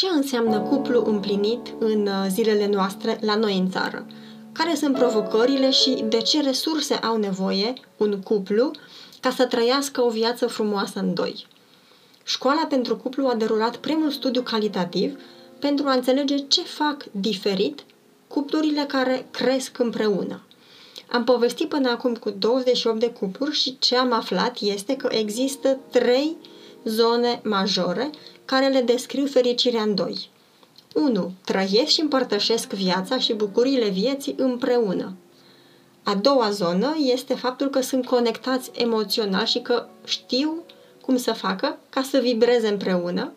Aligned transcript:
ce 0.00 0.06
înseamnă 0.14 0.60
cuplu 0.60 1.04
împlinit 1.06 1.66
în 1.78 2.06
uh, 2.06 2.26
zilele 2.28 2.66
noastre 2.66 3.18
la 3.20 3.34
noi 3.34 3.58
în 3.58 3.70
țară? 3.70 4.06
Care 4.52 4.74
sunt 4.74 4.94
provocările 4.96 5.70
și 5.70 6.04
de 6.08 6.16
ce 6.18 6.42
resurse 6.42 6.94
au 6.94 7.16
nevoie 7.16 7.72
un 7.96 8.20
cuplu 8.20 8.70
ca 9.20 9.30
să 9.30 9.46
trăiască 9.46 10.02
o 10.02 10.08
viață 10.08 10.46
frumoasă 10.46 10.98
în 10.98 11.14
doi? 11.14 11.46
Școala 12.24 12.66
pentru 12.68 12.96
cuplu 12.96 13.26
a 13.26 13.34
derulat 13.34 13.76
primul 13.76 14.10
studiu 14.10 14.42
calitativ 14.42 15.20
pentru 15.58 15.86
a 15.86 15.92
înțelege 15.92 16.36
ce 16.36 16.62
fac 16.62 17.04
diferit 17.10 17.84
cuplurile 18.28 18.84
care 18.88 19.26
cresc 19.30 19.78
împreună. 19.78 20.40
Am 21.10 21.24
povestit 21.24 21.68
până 21.68 21.90
acum 21.90 22.14
cu 22.14 22.30
28 22.30 23.00
de 23.00 23.10
cupluri 23.10 23.54
și 23.54 23.78
ce 23.78 23.96
am 23.96 24.12
aflat 24.12 24.60
este 24.60 24.96
că 24.96 25.08
există 25.10 25.78
trei 25.90 26.36
zone 26.84 27.40
majore 27.44 28.10
care 28.50 28.68
le 28.68 28.80
descriu 28.80 29.26
fericirea 29.26 29.82
în 29.82 29.94
doi. 29.94 30.28
1. 30.94 31.32
Trăiesc 31.44 31.90
și 31.90 32.00
împărtășesc 32.00 32.72
viața 32.72 33.18
și 33.18 33.32
bucuriile 33.32 33.88
vieții 33.88 34.34
împreună. 34.38 35.12
A 36.02 36.14
doua 36.14 36.50
zonă 36.50 36.96
este 36.98 37.34
faptul 37.34 37.68
că 37.68 37.80
sunt 37.80 38.06
conectați 38.06 38.70
emoțional 38.74 39.44
și 39.44 39.58
că 39.58 39.86
știu 40.04 40.62
cum 41.00 41.16
să 41.16 41.32
facă 41.32 41.78
ca 41.90 42.02
să 42.02 42.18
vibreze 42.18 42.68
împreună. 42.68 43.32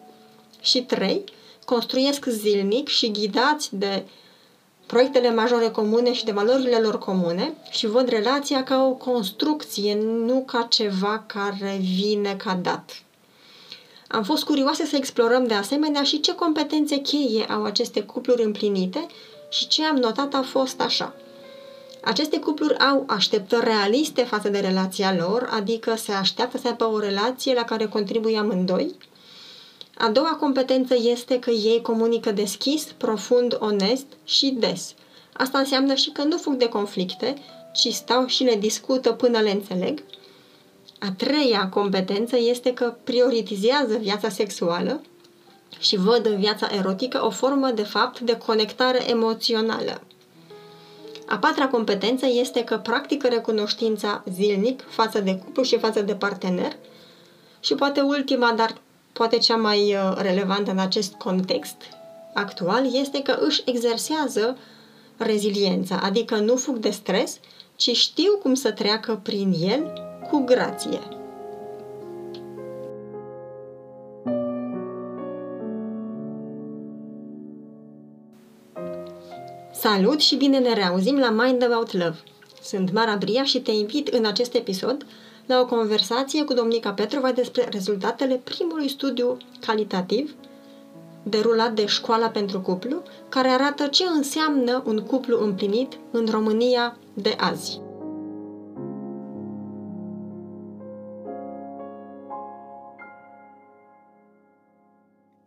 Și 0.62 0.82
3. 0.82 1.24
Construiesc 1.66 2.26
zilnic 2.26 2.88
și 2.88 3.12
ghidați 3.12 3.76
de 3.76 4.04
proiectele 4.86 5.34
majore 5.34 5.70
comune 5.70 6.14
și 6.14 6.26
de 6.26 6.32
valorile 6.32 6.78
lor 6.78 6.98
comune 6.98 7.54
și 7.70 7.88
văd 7.88 8.08
relația 8.08 8.64
ca 8.64 8.86
o 8.86 8.92
construcție, 8.92 9.98
nu 10.02 10.44
ca 10.48 10.68
ceva 10.70 11.24
care 11.28 11.80
vine 11.82 12.36
ca 12.36 12.54
dat. 12.54 13.04
Am 14.14 14.24
fost 14.24 14.44
curioase 14.44 14.86
să 14.86 14.96
explorăm 14.96 15.48
de 15.48 15.54
asemenea 15.54 16.04
și 16.04 16.20
ce 16.20 16.36
competențe 16.36 16.98
cheie 16.98 17.46
au 17.50 17.64
aceste 17.64 18.02
cupluri 18.02 18.44
împlinite 18.44 19.08
și 19.50 19.68
ce 19.68 19.84
am 19.86 19.96
notat 19.96 20.34
a 20.34 20.42
fost 20.42 20.82
așa. 20.82 21.16
Aceste 22.04 22.40
cupluri 22.40 22.78
au 22.80 23.04
așteptări 23.08 23.66
realiste 23.66 24.24
față 24.24 24.50
de 24.50 24.60
relația 24.60 25.16
lor, 25.16 25.50
adică 25.52 25.96
se 25.96 26.12
așteaptă 26.12 26.58
să 26.58 26.68
aibă 26.68 26.86
o 26.86 27.00
relație 27.00 27.54
la 27.54 27.64
care 27.64 27.86
contribuie 27.86 28.38
amândoi. 28.38 28.96
A 29.98 30.10
doua 30.10 30.36
competență 30.40 30.96
este 31.04 31.40
că 31.40 31.50
ei 31.50 31.82
comunică 31.82 32.32
deschis, 32.32 32.84
profund, 32.98 33.58
onest 33.60 34.06
și 34.24 34.56
des. 34.60 34.94
Asta 35.34 35.58
înseamnă 35.58 35.94
și 35.94 36.12
că 36.12 36.24
nu 36.24 36.38
fug 36.38 36.54
de 36.54 36.70
conflicte, 36.70 37.36
ci 37.74 37.94
stau 37.94 38.26
și 38.26 38.44
le 38.44 38.56
discută 38.56 39.12
până 39.12 39.40
le 39.40 39.52
înțeleg. 39.52 40.04
A 41.06 41.12
treia 41.18 41.70
competență 41.70 42.38
este 42.38 42.74
că 42.74 42.96
prioritizează 43.04 43.98
viața 43.98 44.30
sexuală 44.30 45.02
și 45.80 45.96
văd 45.96 46.26
în 46.26 46.40
viața 46.40 46.70
erotică 46.78 47.26
o 47.26 47.30
formă, 47.30 47.72
de 47.72 47.84
fapt, 47.84 48.20
de 48.20 48.38
conectare 48.38 49.10
emoțională. 49.10 50.02
A 51.28 51.38
patra 51.38 51.68
competență 51.68 52.26
este 52.30 52.64
că 52.64 52.78
practică 52.78 53.28
recunoștința 53.28 54.24
zilnic 54.34 54.84
față 54.90 55.20
de 55.20 55.36
cuplu 55.36 55.64
și 55.64 55.78
față 55.78 56.02
de 56.02 56.16
partener 56.16 56.76
și 57.60 57.76
poate 57.76 58.02
ultima, 58.02 58.52
dar 58.52 58.76
poate 59.14 59.38
cea 59.38 59.56
mai 59.56 59.96
uh, 59.96 60.18
relevantă 60.18 60.72
în 60.72 60.80
acest 60.80 61.14
context 61.14 61.76
actual, 62.34 62.96
este 62.96 63.22
că 63.22 63.38
își 63.40 63.62
exersează 63.66 64.58
reziliența, 65.18 66.00
adică 66.04 66.36
nu 66.36 66.56
fug 66.56 66.78
de 66.78 66.90
stres, 66.90 67.38
ci 67.76 67.96
știu 67.96 68.32
cum 68.42 68.54
să 68.54 68.72
treacă 68.72 69.20
prin 69.24 69.54
el 69.62 70.03
cu 70.34 70.40
grație. 70.40 71.00
Salut 79.74 80.20
și 80.20 80.36
bine 80.36 80.58
ne 80.58 80.74
reauzim 80.74 81.18
la 81.18 81.30
Mind 81.30 81.64
About 81.64 81.94
Love. 81.94 82.16
Sunt 82.62 82.92
Mara 82.94 83.16
Bria 83.16 83.44
și 83.44 83.62
te 83.62 83.72
invit 83.72 84.08
în 84.08 84.26
acest 84.26 84.54
episod 84.54 85.06
la 85.46 85.60
o 85.60 85.66
conversație 85.66 86.44
cu 86.44 86.54
Domnica 86.54 86.92
Petrova 86.92 87.32
despre 87.32 87.68
rezultatele 87.72 88.42
primului 88.44 88.88
studiu 88.88 89.38
calitativ 89.66 90.36
derulat 91.24 91.74
de 91.74 91.86
Școala 91.86 92.28
pentru 92.28 92.62
Cuplu, 92.62 93.02
care 93.30 93.48
arată 93.48 93.88
ce 93.88 94.04
înseamnă 94.16 94.84
un 94.86 95.00
cuplu 95.00 95.44
împlinit 95.44 95.98
în 96.12 96.28
România 96.32 96.98
de 97.14 97.36
azi. 97.38 97.82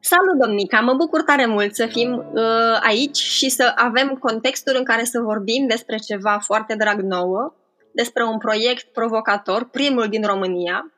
Salut, 0.08 0.38
Domnica! 0.38 0.80
Mă 0.80 0.94
bucur 0.94 1.22
tare 1.22 1.46
mult 1.46 1.74
să 1.74 1.86
fim 1.86 2.12
uh, 2.32 2.78
aici 2.80 3.16
și 3.16 3.48
să 3.48 3.72
avem 3.76 4.08
contextul 4.08 4.74
în 4.76 4.84
care 4.84 5.04
să 5.04 5.20
vorbim 5.20 5.66
despre 5.66 5.96
ceva 5.96 6.38
foarte 6.38 6.74
drag 6.74 7.00
nouă, 7.00 7.54
despre 7.92 8.24
un 8.24 8.38
proiect 8.38 8.92
provocator, 8.92 9.64
primul 9.64 10.08
din 10.08 10.24
România. 10.26 10.92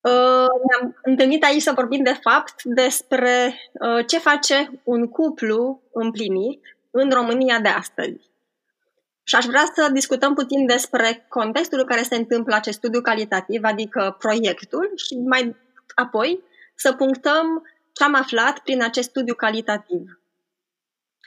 Uh, 0.00 0.48
ne-am 0.66 0.98
întâlnit 1.02 1.44
aici 1.44 1.62
să 1.62 1.72
vorbim, 1.74 2.02
de 2.02 2.18
fapt, 2.20 2.62
despre 2.62 3.54
uh, 3.72 4.06
ce 4.06 4.18
face 4.18 4.80
un 4.84 5.08
cuplu 5.08 5.82
împlinit 5.92 6.60
în 6.90 7.10
România 7.10 7.60
de 7.60 7.68
astăzi. 7.68 8.30
Și 9.22 9.34
aș 9.34 9.44
vrea 9.44 9.72
să 9.74 9.90
discutăm 9.92 10.34
puțin 10.34 10.66
despre 10.66 11.26
contextul 11.28 11.78
în 11.78 11.86
care 11.86 12.02
se 12.02 12.16
întâmplă 12.16 12.54
acest 12.54 12.76
studiu 12.76 13.00
calitativ, 13.00 13.64
adică 13.64 14.16
proiectul, 14.18 14.92
și 14.96 15.14
mai 15.18 15.56
apoi 15.94 16.52
să 16.74 16.92
punctăm 16.92 17.62
ce 17.92 18.04
am 18.04 18.14
aflat 18.14 18.58
prin 18.58 18.82
acest 18.82 19.08
studiu 19.08 19.34
calitativ. 19.34 20.20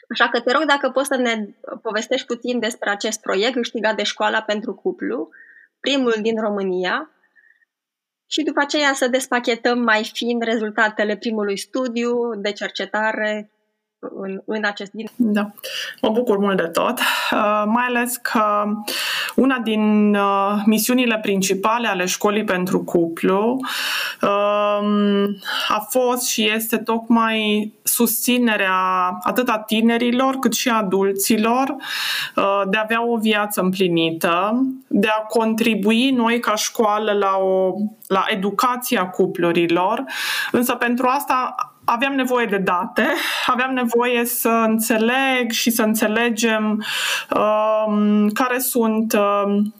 Așa 0.09 0.29
că 0.29 0.39
te 0.39 0.51
rog 0.51 0.63
dacă 0.63 0.89
poți 0.89 1.07
să 1.07 1.15
ne 1.15 1.47
povestești 1.81 2.25
puțin 2.25 2.59
despre 2.59 2.89
acest 2.89 3.21
proiect 3.21 3.53
câștigat 3.53 3.95
de 3.95 4.03
Școala 4.03 4.41
pentru 4.41 4.73
Cuplu, 4.73 5.29
primul 5.79 6.15
din 6.21 6.41
România, 6.41 7.11
și 8.29 8.43
după 8.43 8.59
aceea 8.59 8.93
să 8.93 9.07
despachetăm 9.07 9.79
mai 9.79 10.09
fin 10.13 10.39
rezultatele 10.39 11.17
primului 11.17 11.57
studiu 11.57 12.35
de 12.35 12.51
cercetare 12.51 13.51
în, 13.99 14.41
în 14.45 14.63
acest 14.65 14.91
din. 14.91 15.09
Da, 15.15 15.51
mă 16.01 16.09
bucur 16.09 16.37
mult 16.37 16.57
de 16.57 16.67
tot, 16.67 16.99
uh, 17.31 17.63
mai 17.65 17.85
ales 17.87 18.15
că 18.15 18.65
una 19.35 19.57
din 19.57 20.15
uh, 20.15 20.61
misiunile 20.65 21.19
principale 21.21 21.87
ale 21.87 22.05
școlii 22.05 22.43
pentru 22.43 22.83
cuplu 22.83 23.59
uh, 24.21 24.29
a 25.67 25.87
fost 25.89 26.27
și 26.27 26.51
este 26.51 26.77
tocmai 26.77 27.73
susținerea 27.83 28.73
atât 29.23 29.49
a 29.49 29.57
tinerilor 29.57 30.35
cât 30.35 30.53
și 30.53 30.69
a 30.69 30.77
adulților 30.77 31.75
uh, 32.35 32.61
de 32.69 32.77
a 32.77 32.81
avea 32.83 33.07
o 33.07 33.17
viață 33.17 33.61
împlinită, 33.61 34.65
de 34.87 35.07
a 35.07 35.21
contribui 35.21 36.11
noi 36.11 36.39
ca 36.39 36.55
școală 36.55 37.11
la, 37.11 37.37
o, 37.37 37.73
la 38.07 38.25
educația 38.27 39.07
cuplurilor, 39.07 40.03
însă 40.51 40.73
pentru 40.73 41.07
asta 41.07 41.55
aveam 41.89 42.13
nevoie 42.13 42.45
de 42.45 42.57
date, 42.57 43.07
aveam 43.45 43.73
nevoie 43.73 44.25
să 44.25 44.49
înțeleg 44.49 45.51
și 45.51 45.69
să 45.69 45.81
înțelegem 45.81 46.83
um, 47.35 48.29
care 48.29 48.59
sunt 48.59 49.13
um, 49.13 49.73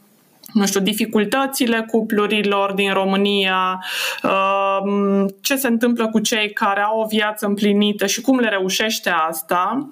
nu 0.52 0.66
știu, 0.66 0.80
dificultățile 0.80 1.86
cuplurilor 1.90 2.72
din 2.72 2.92
România, 2.92 3.84
um, 4.22 5.28
ce 5.40 5.56
se 5.56 5.66
întâmplă 5.66 6.08
cu 6.08 6.18
cei 6.18 6.52
care 6.52 6.80
au 6.80 7.00
o 7.00 7.06
viață 7.06 7.46
împlinită 7.46 8.06
și 8.06 8.20
cum 8.20 8.38
le 8.38 8.48
reușește 8.48 9.10
asta. 9.10 9.88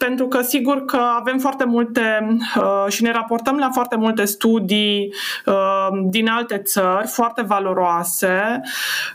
Uh, 0.00 0.06
pentru 0.06 0.28
că 0.28 0.42
sigur 0.42 0.84
că 0.84 1.00
avem 1.18 1.38
foarte 1.38 1.64
multe 1.64 2.26
uh, 2.56 2.84
și 2.88 3.02
ne 3.02 3.10
raportăm 3.10 3.56
la 3.56 3.70
foarte 3.70 3.96
multe 3.96 4.24
studii 4.24 5.14
uh, 5.46 5.88
din 6.04 6.28
alte 6.28 6.58
țări, 6.58 7.06
foarte 7.06 7.42
valoroase, 7.42 8.60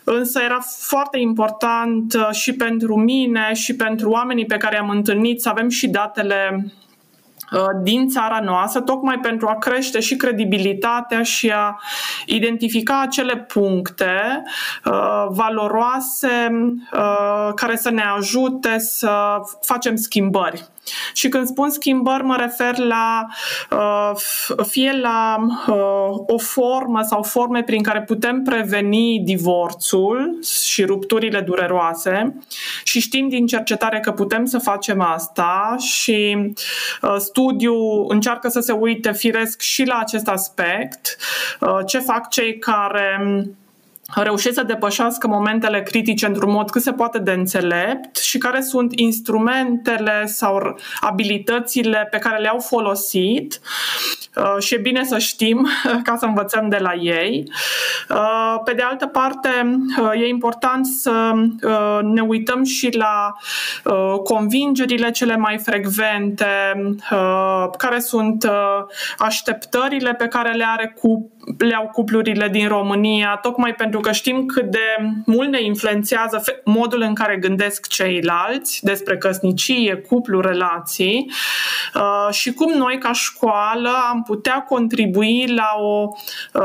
însă 0.03 0.41
era 0.41 0.59
foarte 0.79 1.19
important 1.19 2.13
uh, 2.13 2.29
și 2.31 2.53
pentru 2.53 2.95
mine 2.95 3.53
și 3.53 3.75
pentru 3.75 4.09
oamenii 4.09 4.45
pe 4.45 4.57
care 4.57 4.79
am 4.79 4.89
întâlnit 4.89 5.41
să 5.41 5.49
avem 5.49 5.69
și 5.69 5.87
datele 5.87 6.65
Uh, 7.51 7.59
din 7.81 8.07
țara 8.07 8.39
noastră, 8.39 8.81
tocmai 8.81 9.19
pentru 9.19 9.47
a 9.47 9.57
crește 9.57 9.99
și 9.99 10.15
credibilitatea 10.15 11.23
și 11.23 11.49
a 11.49 11.79
identifica 12.25 13.01
acele 13.01 13.37
puncte 13.37 14.43
uh, 14.85 15.25
valoroase 15.29 16.49
uh, 16.93 17.53
care 17.55 17.75
să 17.75 17.89
ne 17.89 18.03
ajute 18.17 18.77
să 18.77 19.37
facem 19.61 19.95
schimbări. 19.95 20.65
Și 21.13 21.29
când 21.29 21.47
spun 21.47 21.69
schimbări, 21.69 22.23
mă 22.23 22.35
refer 22.35 22.77
la 22.77 23.25
fie 24.67 24.91
la 25.01 25.45
o 26.25 26.37
formă 26.37 27.01
sau 27.01 27.23
forme 27.23 27.63
prin 27.63 27.83
care 27.83 28.01
putem 28.01 28.41
preveni 28.41 29.19
divorțul 29.23 30.39
și 30.65 30.83
rupturile 30.83 31.41
dureroase 31.41 32.37
și 32.83 32.99
știm 32.99 33.29
din 33.29 33.45
cercetare 33.45 33.99
că 33.99 34.11
putem 34.11 34.45
să 34.45 34.57
facem 34.57 35.01
asta 35.01 35.75
și 35.79 36.37
studiu 37.17 38.05
încearcă 38.07 38.47
să 38.47 38.59
se 38.59 38.71
uite 38.71 39.11
firesc 39.11 39.61
și 39.61 39.83
la 39.83 39.97
acest 39.97 40.27
aspect, 40.27 41.17
ce 41.85 41.99
fac 41.99 42.29
cei 42.29 42.57
care 42.57 43.19
reușesc 44.23 44.55
să 44.55 44.63
depășească 44.63 45.27
momentele 45.27 45.81
critice 45.81 46.25
într-un 46.25 46.51
mod 46.51 46.69
cât 46.69 46.81
se 46.81 46.91
poate 46.91 47.19
de 47.19 47.31
înțelept 47.31 48.17
și 48.17 48.37
care 48.37 48.61
sunt 48.61 48.99
instrumentele 48.99 50.25
sau 50.25 50.79
abilitățile 50.99 52.07
pe 52.11 52.17
care 52.17 52.41
le-au 52.41 52.59
folosit 52.59 53.59
uh, 54.35 54.63
și 54.63 54.73
e 54.73 54.77
bine 54.77 55.03
să 55.03 55.17
știm 55.17 55.67
ca 56.03 56.15
să 56.15 56.25
învățăm 56.25 56.69
de 56.69 56.77
la 56.77 56.93
ei. 56.93 57.43
Uh, 58.09 58.55
pe 58.63 58.73
de 58.73 58.81
altă 58.81 59.05
parte, 59.05 59.49
uh, 60.01 60.21
e 60.21 60.27
important 60.27 60.85
să 60.85 61.31
ne 62.01 62.21
uităm 62.21 62.63
și 62.63 62.97
la 62.97 63.33
convingerile 64.23 65.11
cele 65.11 65.37
mai 65.37 65.57
frecvente, 65.57 66.45
care 67.77 67.99
sunt 67.99 68.49
așteptările 69.17 70.13
pe 70.13 70.27
care 70.27 70.51
le, 70.51 70.65
are 70.67 70.95
cu, 71.01 71.31
le 71.57 71.75
au 71.75 71.89
cuplurile 71.93 72.49
din 72.49 72.67
România, 72.67 73.39
tocmai 73.41 73.73
pentru 73.73 73.99
că 73.99 74.11
știm 74.11 74.45
cât 74.45 74.71
de 74.71 75.13
mult 75.25 75.49
ne 75.49 75.63
influențează 75.63 76.43
modul 76.63 77.01
în 77.01 77.13
care 77.13 77.37
gândesc 77.37 77.87
ceilalți 77.87 78.83
despre 78.83 79.17
căsnicie, 79.17 79.95
cuplu, 79.95 80.39
relații 80.41 81.31
uh, 81.95 82.33
și 82.33 82.53
cum 82.53 82.71
noi 82.71 82.97
ca 82.97 83.11
școală 83.11 83.89
am 84.09 84.23
putea 84.23 84.61
contribui 84.61 85.47
la 85.55 85.71
o 85.79 86.07
uh, 86.53 86.61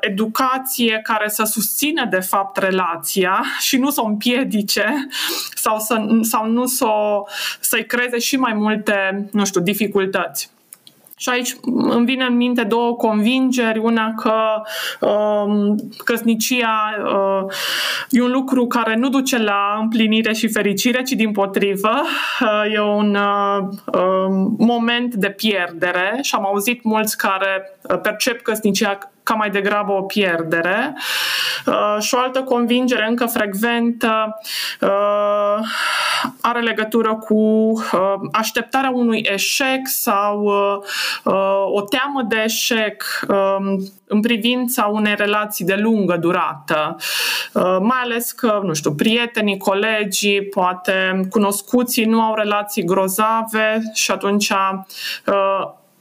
educație 0.00 1.00
care 1.02 1.28
să 1.28 1.44
susțină 1.44 2.06
de 2.10 2.20
fapt 2.20 2.56
relația 2.56 3.42
și 3.66 3.76
nu 3.76 3.90
să 3.90 4.00
o 4.00 4.06
împiedice 4.06 5.08
sau, 5.54 5.78
să, 5.78 6.06
sau 6.20 6.46
nu 6.46 6.66
să 6.66 6.84
o, 6.84 7.22
să-i 7.60 7.86
creeze 7.86 8.18
și 8.18 8.36
mai 8.36 8.52
multe, 8.52 9.28
nu 9.32 9.44
știu, 9.44 9.60
dificultăți. 9.60 10.51
Și 11.22 11.28
aici 11.28 11.56
îmi 11.88 12.04
vine 12.04 12.24
în 12.24 12.36
minte 12.36 12.62
două 12.62 12.96
convingeri. 12.96 13.78
Una 13.78 14.14
că 14.14 14.62
um, 15.06 15.76
căsnicia 16.04 16.94
uh, 17.04 17.52
e 18.10 18.22
un 18.22 18.30
lucru 18.30 18.66
care 18.66 18.96
nu 18.96 19.08
duce 19.08 19.38
la 19.38 19.78
împlinire 19.80 20.32
și 20.32 20.48
fericire, 20.48 21.02
ci 21.02 21.10
din 21.10 21.32
potrivă. 21.32 22.02
Uh, 22.40 22.74
e 22.74 22.80
un 22.80 23.14
uh, 23.14 23.58
um, 24.00 24.54
moment 24.58 25.14
de 25.14 25.30
pierdere 25.30 26.18
și 26.22 26.34
am 26.34 26.46
auzit 26.46 26.82
mulți 26.82 27.16
care 27.16 27.78
uh, 27.82 28.00
percep 28.00 28.40
căsnicia 28.40 28.98
ca 29.22 29.34
mai 29.34 29.50
degrabă 29.50 29.92
o 29.92 30.02
pierdere. 30.02 30.96
Uh, 31.66 31.96
și 32.00 32.14
o 32.14 32.18
altă 32.18 32.42
convingere 32.42 33.06
încă 33.08 33.26
frecventă 33.26 34.40
uh, 34.80 35.58
are 36.40 36.60
legătură 36.60 37.14
cu 37.14 37.34
uh, 37.34 38.14
așteptarea 38.32 38.90
unui 38.90 39.26
eșec 39.32 39.80
sau 39.84 40.44
o 41.72 41.80
teamă 41.80 42.22
de 42.28 42.42
eșec 42.44 43.04
um, 43.28 43.92
în 44.06 44.20
privința 44.20 44.84
unei 44.84 45.14
relații 45.16 45.64
de 45.64 45.74
lungă 45.74 46.16
durată. 46.16 46.96
Mai 47.80 47.98
ales 48.02 48.32
că, 48.32 48.60
nu 48.62 48.74
știu, 48.74 48.92
prietenii, 48.92 49.56
colegii, 49.56 50.42
poate 50.42 51.20
cunoscuții 51.30 52.04
nu 52.04 52.20
au 52.20 52.34
relații 52.34 52.84
grozave 52.84 53.82
și 53.94 54.10
atunci 54.10 54.52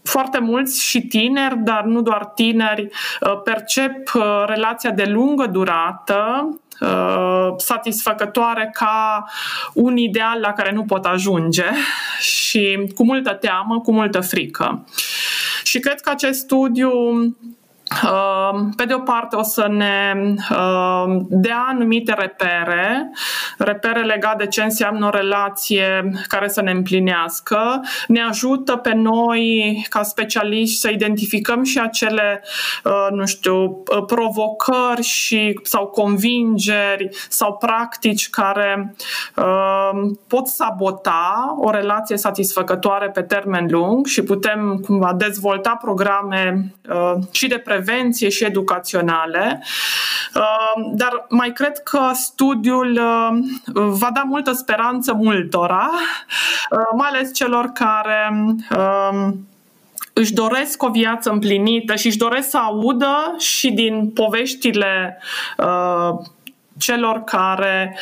foarte 0.03 0.39
mulți 0.39 0.83
și 0.83 1.01
tineri, 1.01 1.57
dar 1.57 1.83
nu 1.83 2.01
doar 2.01 2.25
tineri, 2.25 2.87
uh, 3.21 3.41
percep 3.43 4.13
uh, 4.13 4.43
relația 4.45 4.89
de 4.91 5.03
lungă 5.03 5.45
durată 5.45 6.49
uh, 6.81 7.53
satisfăcătoare 7.57 8.69
ca 8.73 9.25
un 9.73 9.97
ideal 9.97 10.39
la 10.39 10.53
care 10.53 10.71
nu 10.71 10.83
pot 10.83 11.05
ajunge 11.05 11.65
și 12.19 12.91
cu 12.95 13.03
multă 13.03 13.33
teamă, 13.33 13.79
cu 13.79 13.91
multă 13.91 14.21
frică. 14.21 14.85
Și 15.63 15.79
cred 15.79 16.01
că 16.01 16.09
acest 16.09 16.39
studiu 16.39 16.91
Ehm, 16.91 17.37
pe 18.75 18.85
de 18.85 18.93
o 18.93 18.99
parte 18.99 19.35
o 19.35 19.43
să 19.43 19.67
ne 19.69 20.13
ehm, 20.15 21.25
dea 21.29 21.65
anumite 21.69 22.13
repere, 22.13 23.11
repere 23.57 24.03
legate 24.03 24.43
de 24.43 24.49
ce 24.49 24.63
înseamnă 24.63 25.05
o 25.05 25.09
relație 25.09 26.11
care 26.27 26.47
să 26.47 26.61
ne 26.61 26.71
împlinească, 26.71 27.81
ne 28.07 28.21
ajută 28.21 28.75
pe 28.75 28.93
noi 28.93 29.85
ca 29.89 30.03
specialiști 30.03 30.79
să 30.79 30.89
identificăm 30.89 31.63
și 31.63 31.79
acele, 31.79 32.43
ehm, 32.85 33.15
nu 33.15 33.25
știu, 33.25 33.83
provocări 34.07 35.01
și, 35.01 35.59
sau 35.63 35.87
convingeri 35.87 37.09
sau 37.29 37.57
practici 37.57 38.29
care 38.29 38.95
pot 40.27 40.47
sabota 40.47 41.55
o 41.59 41.69
relație 41.69 42.17
satisfăcătoare 42.17 43.09
pe 43.09 43.21
termen 43.21 43.67
lung 43.69 44.05
și 44.05 44.23
putem 44.23 44.81
cumva 44.85 45.13
dezvolta 45.13 45.77
programe 45.81 46.73
și 47.31 47.47
de 47.47 47.57
prevenție 47.57 47.80
prevenție 47.81 48.29
și 48.29 48.45
educaționale, 48.45 49.63
uh, 50.35 50.91
dar 50.93 51.25
mai 51.29 51.51
cred 51.51 51.77
că 51.77 51.99
studiul 52.13 52.91
uh, 52.91 53.39
va 53.73 54.09
da 54.13 54.21
multă 54.21 54.51
speranță 54.51 55.13
multora, 55.13 55.89
uh, 56.71 56.79
mai 56.97 57.09
ales 57.09 57.33
celor 57.33 57.65
care 57.65 58.29
își 60.13 60.33
doresc 60.33 60.83
o 60.83 60.89
viață 60.89 61.29
împlinită 61.29 61.95
și 61.95 62.07
își 62.07 62.17
doresc 62.17 62.49
să 62.49 62.57
audă 62.57 63.35
și 63.37 63.71
din 63.71 64.09
poveștile 64.09 65.17
celor 66.81 67.23
care 67.23 67.97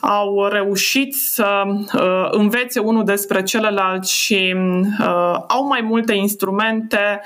au 0.00 0.48
reușit 0.50 1.14
să 1.14 1.62
uh, 1.66 2.28
învețe 2.30 2.80
unul 2.80 3.04
despre 3.04 3.42
celălalt 3.42 4.06
și 4.06 4.54
uh, 5.00 5.36
au 5.48 5.66
mai 5.66 5.80
multe 5.80 6.14
instrumente 6.14 7.20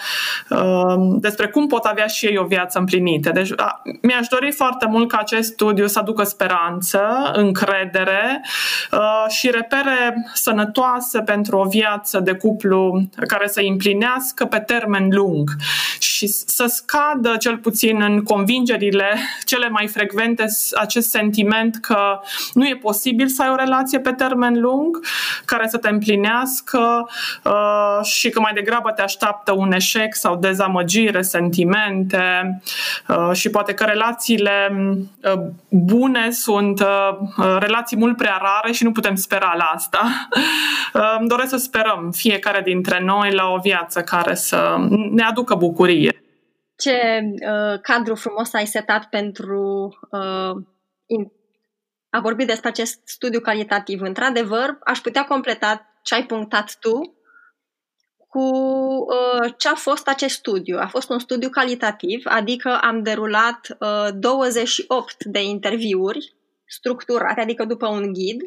uh, 0.49 0.95
despre 1.21 1.47
cum 1.47 1.67
pot 1.67 1.85
avea 1.85 2.07
și 2.07 2.27
ei 2.27 2.37
o 2.37 2.45
viață 2.45 2.79
împlinită. 2.79 3.31
Deci 3.31 3.51
uh, 3.51 3.57
mi-aș 4.03 4.27
dori 4.27 4.53
foarte 4.53 4.87
mult 4.87 5.09
ca 5.09 5.19
acest 5.19 5.53
studiu 5.53 5.87
să 5.87 5.99
aducă 5.99 6.23
speranță, 6.23 7.01
încredere 7.33 8.45
uh, 8.93 9.25
și 9.29 9.51
repere 9.51 10.31
sănătoase 10.35 11.21
pentru 11.21 11.57
o 11.59 11.65
viață 11.65 12.21
de 12.21 12.33
cuplu 12.33 13.03
care 13.27 13.49
să 13.49 13.61
împlinească 13.69 14.45
pe 14.45 14.59
termen 14.59 15.09
lung 15.11 15.51
și 15.99 16.27
să 16.27 16.67
scadă 16.67 17.37
cel 17.37 17.59
puțin 17.59 18.03
în 18.03 18.23
convingerile 18.23 19.19
cele 19.45 19.69
mai 19.69 19.87
frecvente 19.87 20.45
acest 20.93 21.11
sentiment 21.11 21.77
că 21.77 22.21
nu 22.53 22.67
e 22.67 22.77
posibil 22.77 23.27
să 23.29 23.43
ai 23.43 23.51
o 23.51 23.55
relație 23.55 24.01
pe 24.01 24.13
termen 24.13 24.61
lung 24.61 24.99
care 25.45 25.69
să 25.69 25.79
te 25.79 25.89
împlinească 25.89 27.09
uh, 27.45 28.05
și 28.05 28.31
că 28.31 28.41
mai 28.41 28.53
degrabă 28.53 28.91
te 28.91 29.03
așteaptă 29.03 29.53
un 29.53 29.73
eșec 29.73 30.15
sau 30.15 30.37
dezamăgire, 30.37 31.23
sentimente 31.23 32.61
uh, 33.09 33.31
și 33.33 33.51
poate 33.51 33.75
că 33.75 33.85
relațiile 33.85 34.73
uh, 34.73 35.43
bune 35.69 36.31
sunt 36.31 36.81
uh, 36.81 37.57
relații 37.59 37.97
mult 37.97 38.17
prea 38.17 38.41
rare 38.41 38.73
și 38.73 38.85
nu 38.85 38.93
putem 38.93 39.15
spera 39.15 39.55
la 39.57 39.71
asta. 39.75 40.29
Uh, 40.95 41.17
îmi 41.19 41.29
doresc 41.29 41.49
să 41.49 41.57
sperăm 41.57 42.11
fiecare 42.15 42.61
dintre 42.61 43.01
noi 43.05 43.33
la 43.33 43.49
o 43.49 43.59
viață 43.59 44.01
care 44.01 44.35
să 44.35 44.77
ne 45.11 45.23
aducă 45.23 45.55
bucurie 45.55 46.23
ce 46.83 47.21
uh, 47.23 47.81
cadru 47.83 48.15
frumos 48.15 48.53
ai 48.53 48.67
setat 48.67 49.05
pentru 49.05 49.89
uh, 50.11 50.63
a 52.11 52.21
vorbit 52.21 52.47
despre 52.47 52.69
acest 52.69 53.01
studiu 53.05 53.41
calitativ. 53.41 54.01
Într-adevăr, 54.01 54.79
aș 54.85 54.99
putea 54.99 55.25
completa 55.25 55.99
ce 56.03 56.15
ai 56.15 56.27
punctat 56.27 56.77
tu 56.81 57.17
cu 58.29 58.39
uh, 58.39 59.55
ce 59.57 59.69
a 59.69 59.75
fost 59.75 60.09
acest 60.09 60.35
studiu. 60.35 60.79
A 60.79 60.87
fost 60.87 61.11
un 61.11 61.19
studiu 61.19 61.49
calitativ, 61.49 62.23
adică 62.25 62.79
am 62.83 63.03
derulat 63.03 63.77
uh, 63.79 64.09
28 64.15 65.25
de 65.25 65.43
interviuri 65.43 66.35
structurate, 66.67 67.41
adică 67.41 67.65
după 67.65 67.87
un 67.87 68.13
ghid, 68.13 68.43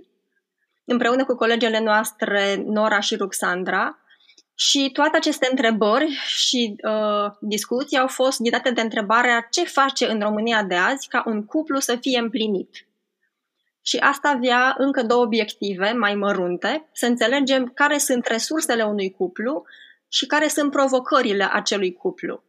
împreună 0.86 1.26
cu 1.26 1.36
colegele 1.36 1.80
noastre 1.80 2.64
Nora 2.66 3.00
și 3.00 3.16
Ruxandra, 3.16 4.00
și 4.56 4.90
toate 4.94 5.18
aceste 5.18 5.48
întrebări 5.50 6.12
și 6.26 6.76
uh, 6.84 7.32
discuții 7.40 7.98
au 7.98 8.08
fost 8.08 8.42
ghidate 8.42 8.72
de 8.72 8.82
întrebarea 8.82 9.48
ce 9.50 9.64
face 9.64 10.08
în 10.08 10.20
România 10.20 10.64
de 10.64 10.76
azi 10.76 11.08
ca 11.08 11.24
un 11.26 11.46
cuplu 11.46 11.80
să 11.80 11.96
fie 11.96 12.20
împlinit. 12.20 12.88
Și 13.82 13.98
asta 13.98 14.30
avea 14.30 14.76
încă 14.78 15.04
două 15.04 15.24
obiective 15.24 15.92
mai 15.92 16.16
mărunte, 16.16 16.90
să 16.94 17.06
înțelegem 17.06 17.66
care 17.66 17.98
sunt 17.98 18.26
resursele 18.26 18.84
unui 18.84 19.12
cuplu 19.12 19.66
și 20.08 20.26
care 20.26 20.48
sunt 20.48 20.72
provocările 20.72 21.48
acelui 21.52 21.94
cuplu. 21.94 22.44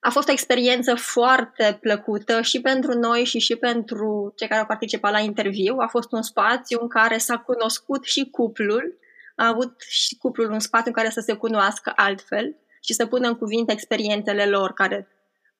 A 0.00 0.10
fost 0.10 0.28
o 0.28 0.32
experiență 0.32 0.94
foarte 0.94 1.78
plăcută 1.80 2.42
și 2.42 2.60
pentru 2.60 2.92
noi 2.92 3.24
și 3.24 3.38
și 3.38 3.56
pentru 3.56 4.32
cei 4.36 4.48
care 4.48 4.60
au 4.60 4.66
participat 4.66 5.12
la 5.12 5.18
interviu. 5.18 5.76
A 5.78 5.86
fost 5.86 6.12
un 6.12 6.22
spațiu 6.22 6.78
în 6.80 6.88
care 6.88 7.18
s-a 7.18 7.38
cunoscut 7.38 8.04
și 8.04 8.28
cuplul, 8.30 8.98
a 9.38 9.46
avut 9.46 9.80
și 9.88 10.16
cuplul 10.16 10.50
un 10.50 10.58
spațiu 10.58 10.86
în 10.86 10.92
care 10.92 11.10
să 11.10 11.20
se 11.20 11.34
cunoască 11.34 11.92
altfel 11.96 12.56
și 12.80 12.92
să 12.92 13.06
pună 13.06 13.28
în 13.28 13.34
cuvinte 13.34 13.72
experiențele 13.72 14.46
lor, 14.46 14.72
care 14.72 15.08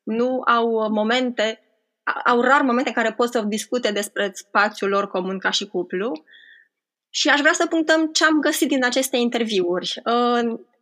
nu 0.02 0.40
au 0.46 0.90
momente, 0.90 1.60
au 2.24 2.40
rar 2.40 2.62
momente 2.62 2.88
în 2.88 2.94
care 2.94 3.12
pot 3.12 3.30
să 3.30 3.40
discute 3.40 3.92
despre 3.92 4.30
spațiul 4.34 4.90
lor 4.90 5.08
comun 5.08 5.38
ca 5.38 5.50
și 5.50 5.66
cuplu. 5.66 6.12
Și 7.10 7.28
aș 7.28 7.40
vrea 7.40 7.52
să 7.52 7.66
punctăm 7.66 8.06
ce 8.12 8.24
am 8.24 8.40
găsit 8.40 8.68
din 8.68 8.84
aceste 8.84 9.16
interviuri. 9.16 10.02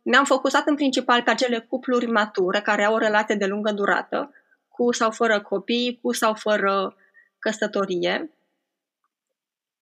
Ne-am 0.01 0.25
focusat 0.25 0.67
în 0.67 0.75
principal 0.75 1.21
pe 1.21 1.29
acele 1.29 1.59
cupluri 1.59 2.11
mature 2.11 2.61
care 2.61 2.83
au 2.83 2.93
o 2.93 2.97
relație 2.97 3.35
de 3.35 3.45
lungă 3.45 3.71
durată, 3.71 4.31
cu 4.67 4.91
sau 4.91 5.11
fără 5.11 5.41
copii, 5.41 5.99
cu 6.01 6.13
sau 6.13 6.33
fără 6.33 6.95
căsătorie. 7.39 8.36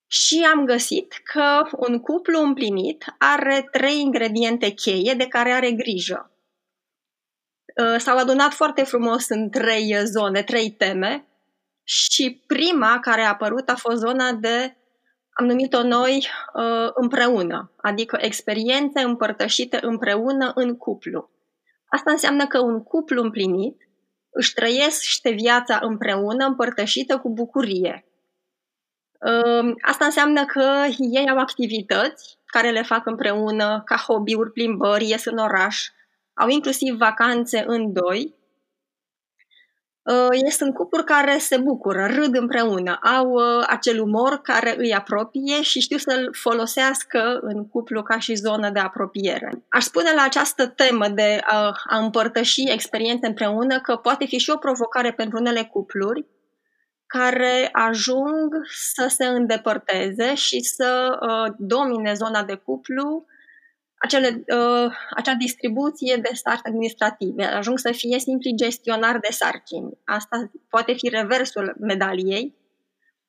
Și 0.07 0.47
am 0.53 0.65
găsit 0.65 1.13
că 1.23 1.61
un 1.77 1.99
cuplu 1.99 2.39
împlinit 2.39 3.05
are 3.17 3.67
trei 3.71 3.99
ingrediente 3.99 4.69
cheie 4.69 5.13
de 5.17 5.27
care 5.27 5.51
are 5.51 5.71
grijă. 5.71 6.29
Uh, 7.83 7.99
s-au 7.99 8.17
adunat 8.17 8.53
foarte 8.53 8.83
frumos 8.83 9.29
în 9.29 9.49
trei 9.49 9.95
zone, 10.05 10.43
trei 10.43 10.71
teme 10.71 11.27
și 11.83 12.43
prima 12.47 12.99
care 12.99 13.21
a 13.21 13.29
apărut 13.29 13.69
a 13.69 13.75
fost 13.75 13.97
zona 13.97 14.33
de, 14.33 14.77
am 15.29 15.45
numit-o 15.45 15.83
noi, 15.83 16.27
uh, 16.53 16.89
împreună, 16.93 17.73
adică 17.77 18.17
experiențe 18.21 18.99
împărtășite 18.99 19.79
împreună 19.81 20.51
în 20.55 20.77
cuplu. 20.77 21.29
Asta 21.85 22.11
înseamnă 22.11 22.47
că 22.47 22.59
un 22.59 22.83
cuplu 22.83 23.21
împlinit 23.21 23.77
își 24.29 24.53
trăiește 24.53 25.29
viața 25.29 25.79
împreună, 25.81 26.45
împărtășită 26.45 27.17
cu 27.17 27.29
bucurie. 27.29 28.04
Uh, 29.19 29.73
asta 29.81 30.05
înseamnă 30.05 30.45
că 30.45 30.85
ei 30.97 31.29
au 31.29 31.37
activități 31.37 32.37
care 32.45 32.71
le 32.71 32.81
fac 32.81 33.05
împreună, 33.05 33.81
ca 33.85 33.95
hobby-uri, 33.95 34.51
plimbări, 34.51 35.09
ies 35.09 35.25
în 35.25 35.37
oraș, 35.37 35.87
au 36.33 36.47
inclusiv 36.47 36.95
vacanțe 36.95 37.63
în 37.67 37.93
doi. 37.93 38.35
Uh, 40.03 40.49
sunt 40.49 40.73
cupluri 40.73 41.03
care 41.03 41.37
se 41.37 41.57
bucură, 41.57 42.05
râd 42.05 42.35
împreună, 42.35 42.99
au 43.03 43.31
uh, 43.31 43.65
acel 43.67 43.99
umor 44.01 44.41
care 44.41 44.75
îi 44.77 44.93
apropie 44.93 45.61
și 45.61 45.79
știu 45.79 45.97
să-l 45.97 46.29
folosească 46.31 47.39
în 47.41 47.67
cuplu 47.67 48.03
ca 48.03 48.19
și 48.19 48.35
zonă 48.35 48.69
de 48.69 48.79
apropiere. 48.79 49.65
Aș 49.69 49.83
spune 49.83 50.13
la 50.15 50.21
această 50.21 50.67
temă 50.67 51.07
de 51.07 51.39
a, 51.43 51.71
a 51.87 51.97
împărtăși 51.97 52.71
experiențe 52.71 53.27
împreună 53.27 53.79
că 53.79 53.95
poate 53.95 54.25
fi 54.25 54.37
și 54.37 54.49
o 54.49 54.57
provocare 54.57 55.11
pentru 55.11 55.37
unele 55.37 55.63
cupluri 55.63 56.25
care 57.07 57.69
ajung 57.71 58.55
să 58.91 59.07
se 59.09 59.25
îndepărteze 59.25 60.33
și 60.35 60.59
să 60.59 61.19
uh, 61.21 61.53
domine 61.57 62.13
zona 62.13 62.43
de 62.43 62.55
cuplu 62.55 63.25
acele, 64.05 64.43
uh, 64.57 64.91
acea 65.15 65.33
distribuție 65.33 66.15
de 66.15 66.29
sarcini 66.33 66.65
administrative, 66.65 67.43
ajung 67.43 67.79
să 67.79 67.91
fie 67.91 68.19
simpli 68.19 68.55
gestionari 68.55 69.19
de 69.19 69.31
sarcini. 69.31 69.97
Asta 70.03 70.51
poate 70.69 70.93
fi 70.93 71.09
reversul 71.09 71.75
medaliei. 71.79 72.55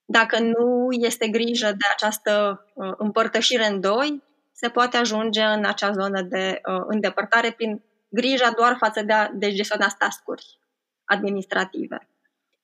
Dacă 0.05 0.39
nu 0.39 0.89
este 0.91 1.29
grijă 1.29 1.67
de 1.67 1.87
această 1.93 2.65
uh, 2.75 2.93
împărtășire 2.97 3.67
în 3.67 3.81
doi, 3.81 4.23
se 4.53 4.69
poate 4.69 4.97
ajunge 4.97 5.43
în 5.43 5.65
acea 5.65 5.93
zonă 5.93 6.23
de 6.23 6.61
uh, 6.69 6.85
îndepărtare 6.87 7.51
prin 7.51 7.83
grija 8.09 8.51
doar 8.51 8.77
față 8.79 9.03
de 9.03 9.13
a 9.13 9.31
de 9.33 9.53
gestiona 9.53 9.95
tascuri 9.99 10.59
administrative. 11.05 12.09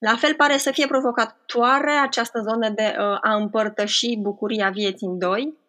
La 0.05 0.17
fel 0.17 0.35
pare 0.35 0.57
să 0.57 0.71
fie 0.71 0.87
provocatoare 0.87 1.93
această 1.93 2.41
zonă 2.41 2.69
de 2.69 2.97
uh, 2.99 3.19
a 3.21 3.35
împărtăși 3.35 4.17
bucuria 4.17 4.71
vieții 4.71 5.07
în 5.07 5.19
doi, 5.19 5.61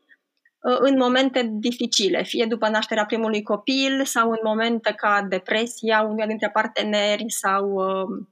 Uh, 0.64 0.78
în 0.80 0.98
momente 0.98 1.50
dificile, 1.52 2.24
fie 2.24 2.46
după 2.46 2.68
nașterea 2.68 3.06
primului 3.06 3.44
copil 3.44 4.06
sau 4.06 4.30
în 4.30 4.40
momente 4.44 4.94
ca 4.94 5.26
depresia 5.30 6.02
unuia 6.02 6.26
dintre 6.26 6.50
parteneri 6.50 7.26
sau 7.28 7.72
uh, 7.72 8.26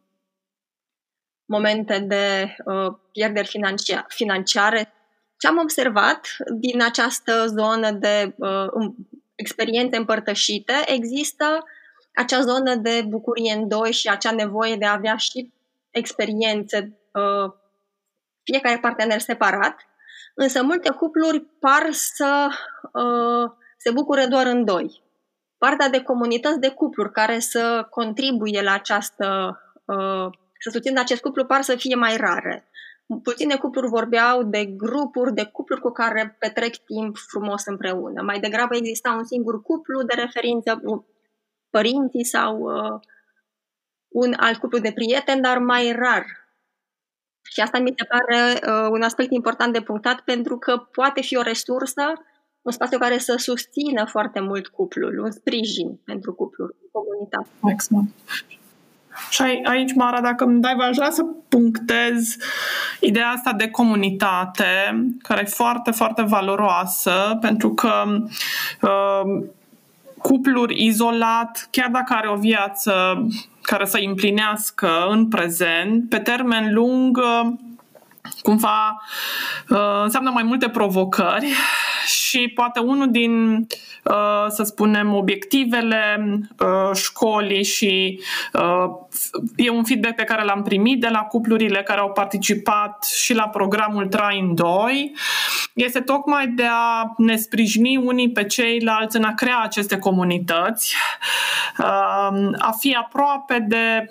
momente 1.45 1.99
de 1.99 2.55
uh, 2.65 2.93
pierderi 3.11 3.47
financiare. 3.47 4.05
financiare. 4.07 4.93
Ce 5.37 5.47
am 5.47 5.57
observat 5.57 6.27
din 6.59 6.81
această 6.81 7.45
zonă 7.47 7.91
de 7.91 8.33
uh, 8.37 8.91
experiențe 9.35 9.97
împărtășite, 9.97 10.73
există 10.85 11.63
acea 12.13 12.41
zonă 12.41 12.75
de 12.75 13.05
bucurie 13.07 13.53
în 13.53 13.67
doi 13.67 13.91
și 13.91 14.07
acea 14.07 14.31
nevoie 14.31 14.75
de 14.75 14.85
a 14.85 14.93
avea 14.93 15.15
și 15.15 15.51
experiențe, 15.91 16.99
uh, 17.13 17.53
fiecare 18.43 18.79
partener 18.79 19.19
separat, 19.19 19.75
Însă 20.33 20.63
multe 20.63 20.89
cupluri 20.89 21.39
par 21.39 21.87
să 21.91 22.47
uh, 22.93 23.51
se 23.77 23.91
bucure 23.91 24.25
doar 24.25 24.45
în 24.45 24.65
doi. 24.65 25.03
Partea 25.57 25.89
de 25.89 26.01
comunități 26.01 26.59
de 26.59 26.69
cupluri 26.69 27.11
care 27.11 27.39
să 27.39 27.87
contribuie 27.89 28.61
la 28.61 28.73
această, 28.73 29.59
uh, 29.85 30.27
să 30.59 30.69
susțină 30.71 30.99
acest 30.99 31.21
cuplu 31.21 31.45
par 31.45 31.61
să 31.61 31.75
fie 31.75 31.95
mai 31.95 32.17
rare. 32.17 32.65
Puține 33.23 33.55
cupluri 33.55 33.87
vorbeau 33.87 34.43
de 34.43 34.65
grupuri 34.65 35.33
de 35.33 35.43
cupluri 35.45 35.81
cu 35.81 35.91
care 35.91 36.35
petrec 36.39 36.75
timp 36.75 37.17
frumos 37.17 37.65
împreună. 37.65 38.21
Mai 38.21 38.39
degrabă 38.39 38.75
exista 38.75 39.11
un 39.11 39.23
singur 39.23 39.61
cuplu 39.61 40.03
de 40.03 40.13
referință, 40.15 40.81
părinții 41.69 42.25
sau 42.25 42.59
uh, 42.59 42.99
un 44.11 44.33
alt 44.37 44.57
cuplu 44.57 44.77
de 44.77 44.91
prieteni, 44.91 45.41
dar 45.41 45.57
mai 45.57 45.91
rar 45.91 46.25
și 47.53 47.59
asta 47.59 47.79
mi 47.79 47.93
se 47.97 48.05
pare 48.05 48.53
uh, 48.53 48.89
un 48.91 49.01
aspect 49.01 49.31
important 49.31 49.73
de 49.73 49.81
punctat 49.81 50.19
pentru 50.19 50.57
că 50.57 50.77
poate 50.77 51.21
fi 51.21 51.35
o 51.37 51.41
resursă, 51.41 52.03
un 52.61 52.71
spațiu 52.71 52.97
care 52.97 53.17
să 53.17 53.35
susțină 53.37 54.05
foarte 54.05 54.39
mult 54.39 54.67
cuplul, 54.67 55.19
un 55.19 55.31
sprijin 55.31 55.99
pentru 56.05 56.33
cuplul, 56.33 56.75
comunitate. 56.91 57.47
Excellent. 57.63 58.09
Și 59.29 59.41
aici, 59.63 59.93
Mara, 59.93 60.21
dacă 60.21 60.43
îmi 60.43 60.61
dai, 60.61 60.73
aș 60.73 60.95
vrea 60.95 61.09
să 61.09 61.23
punctez 61.49 62.35
ideea 62.99 63.29
asta 63.29 63.53
de 63.53 63.69
comunitate, 63.69 64.65
care 65.21 65.41
e 65.41 65.49
foarte, 65.49 65.91
foarte 65.91 66.21
valoroasă, 66.21 67.37
pentru 67.41 67.73
că 67.73 68.03
uh, 68.81 69.49
cupluri 70.21 70.85
izolat, 70.85 71.67
chiar 71.71 71.89
dacă 71.89 72.13
are 72.13 72.29
o 72.29 72.35
viață 72.35 73.25
care 73.61 73.85
să 73.85 73.99
împlinească 74.05 75.05
în 75.09 75.27
prezent, 75.27 76.09
pe 76.09 76.19
termen 76.19 76.73
lung, 76.73 77.19
cumva 78.41 79.01
uh, 79.69 80.01
înseamnă 80.03 80.29
mai 80.29 80.43
multe 80.43 80.69
provocări 80.69 81.47
și 82.05 82.51
poate 82.55 82.79
unul 82.79 83.11
din, 83.11 83.55
uh, 83.55 83.65
să 84.47 84.63
spunem, 84.63 85.13
obiectivele 85.13 86.17
uh, 86.59 86.95
școlii 86.95 87.63
și 87.63 88.19
e 89.55 89.69
un 89.69 89.83
feedback 89.83 90.15
pe 90.15 90.23
care 90.23 90.43
l-am 90.43 90.61
primit 90.61 91.01
de 91.01 91.07
la 91.07 91.19
cuplurile 91.19 91.83
care 91.83 91.99
au 91.99 92.11
participat 92.11 93.03
și 93.03 93.33
la 93.33 93.47
programul 93.47 94.07
Train 94.07 94.55
2, 94.55 95.15
este 95.73 95.99
tocmai 95.99 96.47
de 96.47 96.65
a 96.69 97.13
ne 97.17 97.35
sprijini 97.35 97.97
unii 97.97 98.31
pe 98.31 98.43
ceilalți 98.43 99.17
în 99.17 99.23
a 99.23 99.33
crea 99.33 99.59
aceste 99.63 99.97
comunități, 99.97 100.95
a 102.57 102.75
fi 102.79 102.95
aproape 102.95 103.65
de 103.67 104.09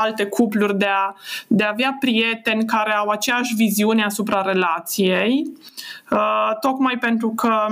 alte 0.00 0.24
cupluri, 0.24 0.78
de 0.78 0.86
a, 0.86 1.14
de 1.46 1.64
a 1.64 1.68
avea 1.68 1.96
prieteni 2.00 2.64
care 2.64 2.92
au 2.92 3.08
aceeași 3.08 3.54
viziune 3.54 4.04
asupra 4.04 4.42
relației, 4.42 5.52
tocmai 6.60 6.98
pentru 6.98 7.28
că 7.30 7.66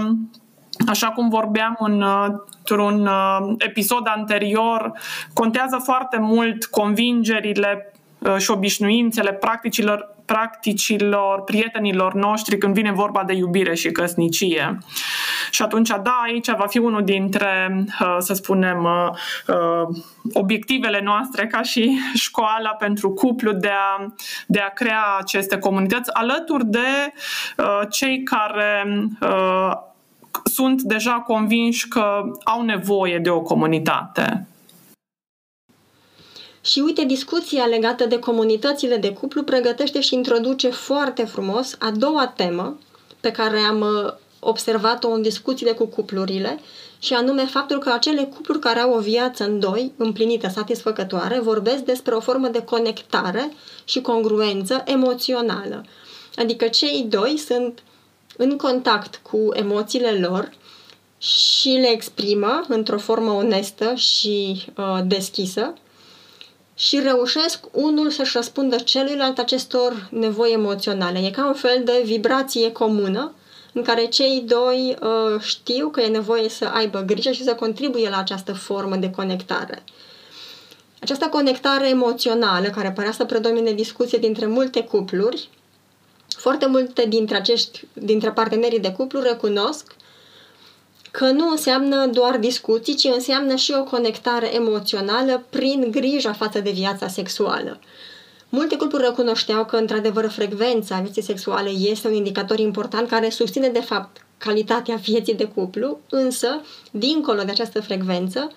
Așa 0.86 1.08
cum 1.08 1.28
vorbeam 1.28 1.76
în, 1.78 2.04
într-un 2.58 3.10
episod 3.58 4.06
anterior, 4.16 4.92
contează 5.32 5.80
foarte 5.84 6.18
mult 6.20 6.64
convingerile 6.64 7.92
și 8.38 8.50
obișnuințele, 8.50 9.32
practicilor, 9.32 10.16
practicilor 10.24 11.42
prietenilor 11.42 12.14
noștri 12.14 12.58
când 12.58 12.74
vine 12.74 12.92
vorba 12.92 13.24
de 13.24 13.32
iubire 13.32 13.74
și 13.74 13.90
căsnicie. 13.90 14.78
Și 15.50 15.62
atunci, 15.62 15.88
da, 15.88 16.20
aici 16.24 16.50
va 16.50 16.66
fi 16.66 16.78
unul 16.78 17.04
dintre, 17.04 17.84
să 18.18 18.34
spunem, 18.34 18.88
obiectivele 20.32 21.00
noastre 21.04 21.46
ca 21.46 21.62
și 21.62 21.98
școala 22.26 22.70
pentru 22.70 23.10
cuplu 23.10 23.52
de 23.52 23.70
a, 23.70 24.06
de 24.46 24.60
a 24.60 24.68
crea 24.68 25.16
aceste 25.18 25.58
comunități 25.58 26.14
alături 26.14 26.66
de 26.66 27.12
cei 27.90 28.22
care 28.22 28.84
sunt 30.44 30.82
deja 30.82 31.12
convinși 31.26 31.88
că 31.88 32.22
au 32.44 32.62
nevoie 32.62 33.18
de 33.18 33.30
o 33.30 33.40
comunitate. 33.40 34.46
Și 36.60 36.80
uite, 36.80 37.04
discuția 37.04 37.64
legată 37.64 38.06
de 38.06 38.18
comunitățile 38.18 38.96
de 38.96 39.12
cuplu 39.12 39.42
pregătește 39.42 40.00
și 40.00 40.14
introduce 40.14 40.70
foarte 40.70 41.24
frumos 41.24 41.76
a 41.78 41.90
doua 41.90 42.26
temă 42.26 42.78
pe 43.20 43.30
care 43.30 43.58
am 43.58 43.80
uh, 43.80 44.12
observat-o 44.40 45.10
în 45.10 45.22
discuțiile 45.22 45.72
cu 45.72 45.86
cuplurile 45.86 46.60
și 46.98 47.14
anume 47.14 47.44
faptul 47.44 47.78
că 47.78 47.90
acele 47.90 48.24
cupluri 48.24 48.58
care 48.58 48.80
au 48.80 48.92
o 48.92 49.00
viață 49.00 49.44
în 49.44 49.58
doi, 49.58 49.92
împlinită, 49.96 50.48
satisfăcătoare, 50.48 51.40
vorbesc 51.40 51.82
despre 51.82 52.14
o 52.14 52.20
formă 52.20 52.48
de 52.48 52.62
conectare 52.62 53.52
și 53.84 54.00
congruență 54.00 54.82
emoțională. 54.84 55.84
Adică 56.36 56.68
cei 56.68 57.06
doi 57.08 57.36
sunt 57.36 57.82
în 58.40 58.56
contact 58.56 59.20
cu 59.22 59.48
emoțiile 59.52 60.10
lor 60.10 60.52
și 61.18 61.68
le 61.68 61.90
exprimă 61.90 62.64
într-o 62.68 62.98
formă 62.98 63.30
onestă 63.30 63.94
și 63.94 64.64
uh, 64.76 64.98
deschisă 65.06 65.74
și 66.74 67.00
reușesc 67.00 67.64
unul 67.72 68.10
să-și 68.10 68.32
răspundă 68.36 68.76
celuilalt 68.76 69.38
acestor 69.38 70.08
nevoi 70.10 70.52
emoționale. 70.52 71.18
E 71.18 71.30
ca 71.30 71.46
un 71.46 71.54
fel 71.54 71.82
de 71.84 72.02
vibrație 72.04 72.72
comună 72.72 73.32
în 73.72 73.82
care 73.82 74.06
cei 74.06 74.44
doi 74.46 74.96
uh, 75.02 75.40
știu 75.40 75.88
că 75.88 76.00
e 76.00 76.06
nevoie 76.06 76.48
să 76.48 76.64
aibă 76.64 77.00
grijă 77.00 77.30
și 77.30 77.44
să 77.44 77.54
contribuie 77.54 78.08
la 78.08 78.18
această 78.18 78.52
formă 78.52 78.96
de 78.96 79.10
conectare. 79.10 79.84
Această 81.00 81.26
conectare 81.26 81.88
emoțională, 81.88 82.68
care 82.68 82.90
părea 82.90 83.12
să 83.12 83.24
predomine 83.24 83.72
discuție 83.72 84.18
dintre 84.18 84.46
multe 84.46 84.84
cupluri, 84.84 85.48
foarte 86.36 86.66
multe 86.66 87.06
dintre, 87.08 87.36
acești, 87.36 87.80
dintre 87.92 88.30
partenerii 88.30 88.80
de 88.80 88.92
cuplu 88.92 89.20
recunosc 89.20 89.96
că 91.10 91.30
nu 91.30 91.50
înseamnă 91.50 92.06
doar 92.06 92.36
discuții, 92.36 92.94
ci 92.94 93.04
înseamnă 93.04 93.54
și 93.54 93.74
o 93.78 93.84
conectare 93.84 94.54
emoțională 94.54 95.44
prin 95.50 95.90
grija 95.90 96.32
față 96.32 96.60
de 96.60 96.70
viața 96.70 97.08
sexuală. 97.08 97.80
Multe 98.48 98.76
cupluri 98.76 99.04
recunoșteau 99.04 99.64
că, 99.64 99.76
într-adevăr, 99.76 100.28
frecvența 100.28 101.00
vieții 101.00 101.22
sexuale 101.22 101.70
este 101.70 102.08
un 102.08 102.14
indicator 102.14 102.58
important 102.58 103.08
care 103.08 103.30
susține, 103.30 103.68
de 103.68 103.80
fapt, 103.80 104.26
calitatea 104.38 104.94
vieții 104.94 105.34
de 105.34 105.44
cuplu, 105.44 106.00
însă, 106.10 106.60
dincolo 106.90 107.42
de 107.42 107.50
această 107.50 107.80
frecvență, 107.80 108.52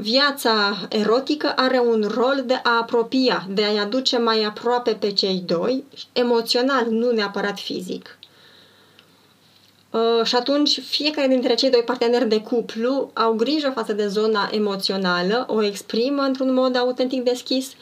viața 0.00 0.78
erotică 0.88 1.52
are 1.56 1.78
un 1.78 2.10
rol 2.14 2.42
de 2.46 2.60
a 2.62 2.76
apropia, 2.80 3.46
de 3.50 3.64
a-i 3.64 3.78
aduce 3.78 4.18
mai 4.18 4.44
aproape 4.44 4.92
pe 4.92 5.12
cei 5.12 5.42
doi, 5.46 5.84
emoțional, 6.12 6.86
nu 6.90 7.10
neapărat 7.10 7.58
fizic. 7.58 8.18
Uh, 9.90 10.24
și 10.24 10.36
atunci, 10.36 10.80
fiecare 10.80 11.28
dintre 11.28 11.54
cei 11.54 11.70
doi 11.70 11.82
parteneri 11.84 12.28
de 12.28 12.40
cuplu 12.40 13.10
au 13.14 13.32
grijă 13.32 13.72
față 13.74 13.92
de 13.92 14.06
zona 14.06 14.48
emoțională, 14.52 15.46
o 15.48 15.62
exprimă 15.62 16.22
într-un 16.22 16.52
mod 16.52 16.76
autentic 16.76 17.22
deschis 17.22 17.72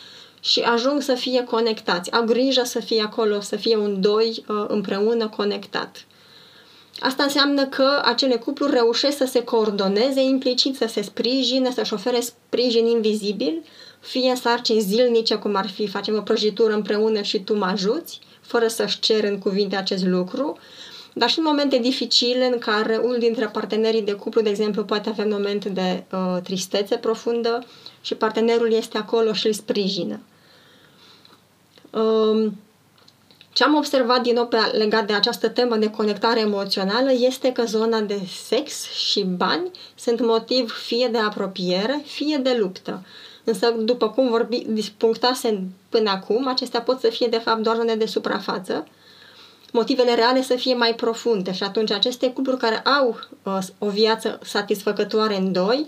și 0.41 0.61
ajung 0.61 1.03
să 1.03 1.15
fie 1.15 1.45
conectați. 1.45 2.13
Au 2.13 2.25
grijă 2.25 2.63
să 2.65 2.81
fie 2.81 3.03
acolo, 3.03 3.41
să 3.41 3.57
fie 3.57 3.77
un 3.77 4.01
doi 4.01 4.45
uh, 4.49 4.65
împreună 4.69 5.29
conectat. 5.29 6.05
Asta 7.01 7.23
înseamnă 7.23 7.67
că 7.67 8.03
acele 8.05 8.37
cupluri 8.37 8.73
reușesc 8.73 9.17
să 9.17 9.27
se 9.27 9.45
coordoneze 9.45 10.21
implicit, 10.21 10.77
să 10.77 10.87
se 10.89 11.03
sprijine, 11.03 11.71
să-și 11.71 11.93
ofere 11.93 12.21
sprijin 12.21 12.87
invizibil, 12.87 13.63
fie 14.01 14.35
sarcini 14.35 14.81
zilnice, 14.81 15.35
cum 15.35 15.55
ar 15.55 15.69
fi 15.69 15.87
facem 15.87 16.17
o 16.17 16.21
prăjitură 16.21 16.73
împreună 16.73 17.23
și 17.23 17.41
tu 17.41 17.57
mă 17.57 17.65
ajuți, 17.65 18.21
fără 18.41 18.69
să-și 18.69 18.99
cer 18.99 19.25
în 19.25 19.39
cuvinte 19.39 19.77
acest 19.77 20.05
lucru, 20.05 20.59
dar 21.13 21.31
și 21.31 21.39
în 21.39 21.45
momente 21.45 21.79
dificile 21.79 22.47
în 22.53 22.59
care 22.59 22.97
unul 22.97 23.19
dintre 23.19 23.47
partenerii 23.47 24.03
de 24.03 24.13
cuplu, 24.13 24.41
de 24.41 24.49
exemplu, 24.49 24.85
poate 24.85 25.09
avea 25.09 25.27
momente 25.27 25.69
de 25.69 26.05
uh, 26.13 26.37
tristețe 26.43 26.97
profundă 26.97 27.67
și 28.01 28.15
partenerul 28.15 28.73
este 28.73 28.99
acolo 28.99 29.33
și 29.33 29.47
îl 29.47 29.53
sprijină. 29.53 30.21
Uh, 31.91 32.53
ce 33.57 33.65
am 33.65 33.75
observat 33.75 34.23
din 34.23 34.35
nou 34.35 34.47
pe, 34.47 34.57
legat 34.73 35.07
de 35.07 35.13
această 35.13 35.49
temă 35.49 35.77
de 35.77 35.91
conectare 35.91 36.41
emoțională 36.41 37.13
este 37.13 37.53
că 37.53 37.65
zona 37.65 38.01
de 38.01 38.21
sex 38.49 38.91
și 38.93 39.25
bani 39.25 39.71
sunt 39.95 40.21
motiv 40.21 40.73
fie 40.73 41.09
de 41.13 41.19
apropiere, 41.19 42.03
fie 42.05 42.37
de 42.37 42.57
luptă. 42.59 43.07
Însă, 43.45 43.75
după 43.79 44.09
cum 44.09 44.29
vorbi, 44.29 44.67
punctase 44.97 45.63
până 45.89 46.11
acum, 46.11 46.49
acestea 46.49 46.81
pot 46.81 47.01
să 47.01 47.09
fie 47.09 47.27
de 47.27 47.39
fapt 47.39 47.61
doar 47.61 47.77
zone 47.77 47.95
de 47.95 48.07
suprafață, 48.07 48.87
motivele 49.73 50.15
reale 50.15 50.43
să 50.43 50.55
fie 50.55 50.75
mai 50.75 50.95
profunde 50.95 51.53
și 51.53 51.63
atunci 51.63 51.91
aceste 51.91 52.33
cupluri 52.33 52.59
care 52.59 52.79
au 52.79 53.19
uh, 53.43 53.59
o 53.79 53.89
viață 53.89 54.39
satisfăcătoare 54.43 55.37
în 55.37 55.53
doi 55.53 55.87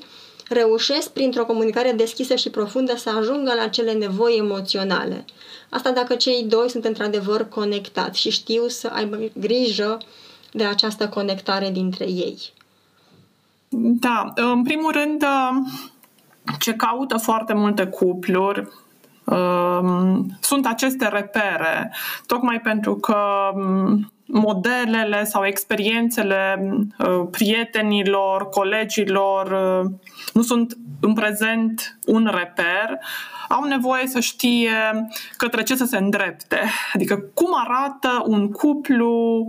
reușesc 0.48 1.10
printr-o 1.10 1.44
comunicare 1.44 1.92
deschisă 1.92 2.34
și 2.34 2.50
profundă 2.50 2.96
să 2.96 3.10
ajungă 3.18 3.54
la 3.54 3.68
cele 3.68 3.92
nevoi 3.92 4.36
emoționale. 4.38 5.24
Asta 5.68 5.90
dacă 5.90 6.14
cei 6.14 6.44
doi 6.48 6.70
sunt 6.70 6.84
într-adevăr 6.84 7.48
conectați 7.48 8.20
și 8.20 8.30
știu 8.30 8.66
să 8.66 8.90
aibă 8.92 9.18
grijă 9.32 9.98
de 10.52 10.64
această 10.64 11.08
conectare 11.08 11.70
dintre 11.70 12.04
ei. 12.04 12.38
Da, 13.78 14.32
în 14.34 14.62
primul 14.62 14.92
rând, 14.92 15.24
ce 16.58 16.72
caută 16.72 17.16
foarte 17.16 17.52
multe 17.54 17.86
cupluri 17.86 18.68
um, 19.24 20.38
sunt 20.40 20.66
aceste 20.66 21.08
repere, 21.08 21.94
tocmai 22.26 22.60
pentru 22.60 22.96
că 22.96 23.16
um, 23.54 24.12
modelele 24.28 25.24
sau 25.24 25.46
experiențele 25.46 26.70
uh, 26.98 27.26
prietenilor, 27.30 28.48
colegilor 28.48 29.46
uh, 29.46 29.90
nu 30.32 30.42
sunt 30.42 30.76
în 31.00 31.12
prezent 31.12 31.98
un 32.06 32.30
reper, 32.34 32.98
au 33.48 33.64
nevoie 33.64 34.06
să 34.06 34.20
știe 34.20 35.08
către 35.36 35.62
ce 35.62 35.76
să 35.76 35.84
se 35.84 35.96
îndrepte. 35.96 36.60
Adică 36.94 37.16
cum 37.34 37.50
arată 37.54 38.22
un 38.26 38.50
cuplu 38.50 39.46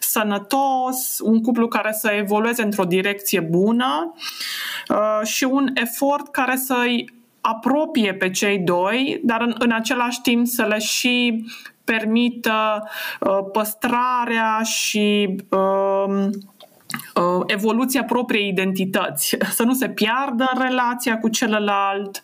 sănătos, 0.00 1.18
un 1.22 1.42
cuplu 1.42 1.68
care 1.68 1.92
să 1.92 2.08
evolueze 2.08 2.62
într-o 2.62 2.84
direcție 2.84 3.40
bună 3.40 4.14
uh, 4.88 5.26
și 5.26 5.44
un 5.44 5.70
efort 5.74 6.28
care 6.28 6.56
să-i 6.56 7.21
apropie 7.42 8.14
pe 8.14 8.30
cei 8.30 8.58
doi, 8.58 9.20
dar 9.22 9.40
în, 9.40 9.54
în 9.58 9.70
același 9.70 10.20
timp 10.20 10.46
să 10.46 10.62
le 10.62 10.78
și 10.78 11.44
permită 11.84 12.88
uh, 13.20 13.38
păstrarea 13.52 14.60
și 14.62 15.36
uh, 15.48 16.28
uh, 17.14 17.42
evoluția 17.46 18.04
propriei 18.04 18.48
identități, 18.48 19.36
să 19.56 19.62
nu 19.62 19.72
se 19.72 19.88
piardă 19.88 20.50
relația 20.58 21.18
cu 21.18 21.28
celălalt, 21.28 22.22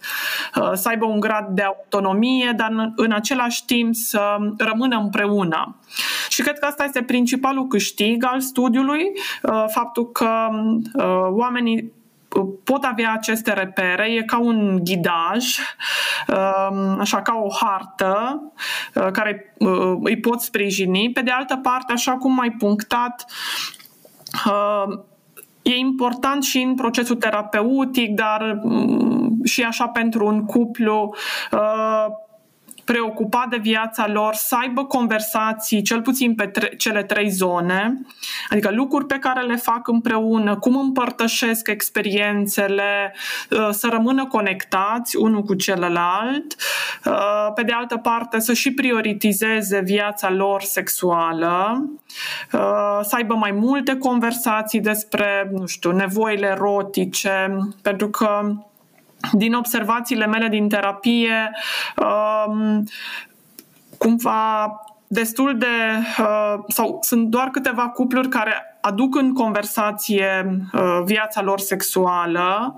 uh, 0.54 0.70
să 0.74 0.88
aibă 0.88 1.04
un 1.04 1.20
grad 1.20 1.46
de 1.48 1.62
autonomie, 1.62 2.52
dar 2.56 2.70
în, 2.70 2.92
în 2.96 3.12
același 3.12 3.64
timp 3.64 3.94
să 3.94 4.36
rămână 4.58 4.96
împreună. 4.96 5.76
Și 6.28 6.42
cred 6.42 6.58
că 6.58 6.66
asta 6.66 6.84
este 6.84 7.02
principalul 7.02 7.66
câștig 7.66 8.24
al 8.24 8.40
studiului, 8.40 9.02
uh, 9.42 9.64
faptul 9.68 10.10
că 10.10 10.48
uh, 10.94 11.28
oamenii 11.30 11.92
pot 12.44 12.84
avea 12.84 13.12
aceste 13.12 13.52
repere, 13.52 14.12
e 14.12 14.22
ca 14.22 14.38
un 14.38 14.80
ghidaj, 14.84 15.58
um, 16.28 17.00
așa 17.00 17.22
ca 17.22 17.34
o 17.42 17.48
hartă 17.60 18.42
uh, 18.94 19.10
care 19.12 19.54
uh, 19.58 19.96
îi 20.02 20.20
pot 20.20 20.40
sprijini. 20.40 21.10
Pe 21.12 21.20
de 21.20 21.30
altă 21.30 21.56
parte, 21.56 21.92
așa 21.92 22.12
cum 22.12 22.40
ai 22.40 22.50
punctat, 22.50 23.24
uh, 24.46 24.98
e 25.62 25.76
important 25.76 26.44
și 26.44 26.58
în 26.58 26.74
procesul 26.74 27.16
terapeutic, 27.16 28.14
dar 28.14 28.60
mm, 28.62 29.40
și 29.44 29.62
așa 29.62 29.88
pentru 29.88 30.26
un 30.26 30.44
cuplu 30.44 31.14
preocupat 32.88 33.48
de 33.48 33.56
viața 33.56 34.06
lor, 34.08 34.34
să 34.34 34.56
aibă 34.60 34.84
conversații, 34.84 35.82
cel 35.82 36.02
puțin 36.02 36.34
pe 36.34 36.46
tre- 36.46 36.74
cele 36.76 37.02
trei 37.02 37.28
zone, 37.28 38.00
adică 38.50 38.70
lucruri 38.70 39.06
pe 39.06 39.18
care 39.18 39.42
le 39.42 39.56
fac 39.56 39.88
împreună, 39.88 40.56
cum 40.56 40.76
împărtășesc 40.76 41.68
experiențele, 41.68 43.14
uh, 43.50 43.68
să 43.70 43.88
rămână 43.90 44.26
conectați 44.26 45.16
unul 45.16 45.42
cu 45.42 45.54
celălalt, 45.54 46.54
uh, 47.04 47.52
pe 47.54 47.62
de 47.62 47.72
altă 47.72 47.96
parte 47.96 48.40
să 48.40 48.52
și 48.52 48.72
prioritizeze 48.72 49.80
viața 49.80 50.30
lor 50.30 50.62
sexuală, 50.62 51.84
uh, 52.52 52.98
să 53.02 53.14
aibă 53.16 53.34
mai 53.34 53.50
multe 53.50 53.96
conversații 53.96 54.80
despre, 54.80 55.50
nu 55.52 55.66
știu, 55.66 55.90
nevoile 55.90 56.46
erotice, 56.46 57.56
pentru 57.82 58.08
că 58.08 58.40
din 59.32 59.54
observațiile 59.54 60.26
mele 60.26 60.48
din 60.48 60.68
terapie, 60.68 61.50
um, 61.96 62.84
cumva 63.98 64.72
destul 65.08 65.58
de. 65.58 65.66
Uh, 66.18 66.54
sau 66.68 66.98
sunt 67.02 67.28
doar 67.28 67.48
câteva 67.48 67.88
cupluri 67.88 68.28
care 68.28 68.78
aduc 68.80 69.14
în 69.14 69.32
conversație 69.32 70.58
uh, 70.72 71.00
viața 71.04 71.42
lor 71.42 71.60
sexuală. 71.60 72.76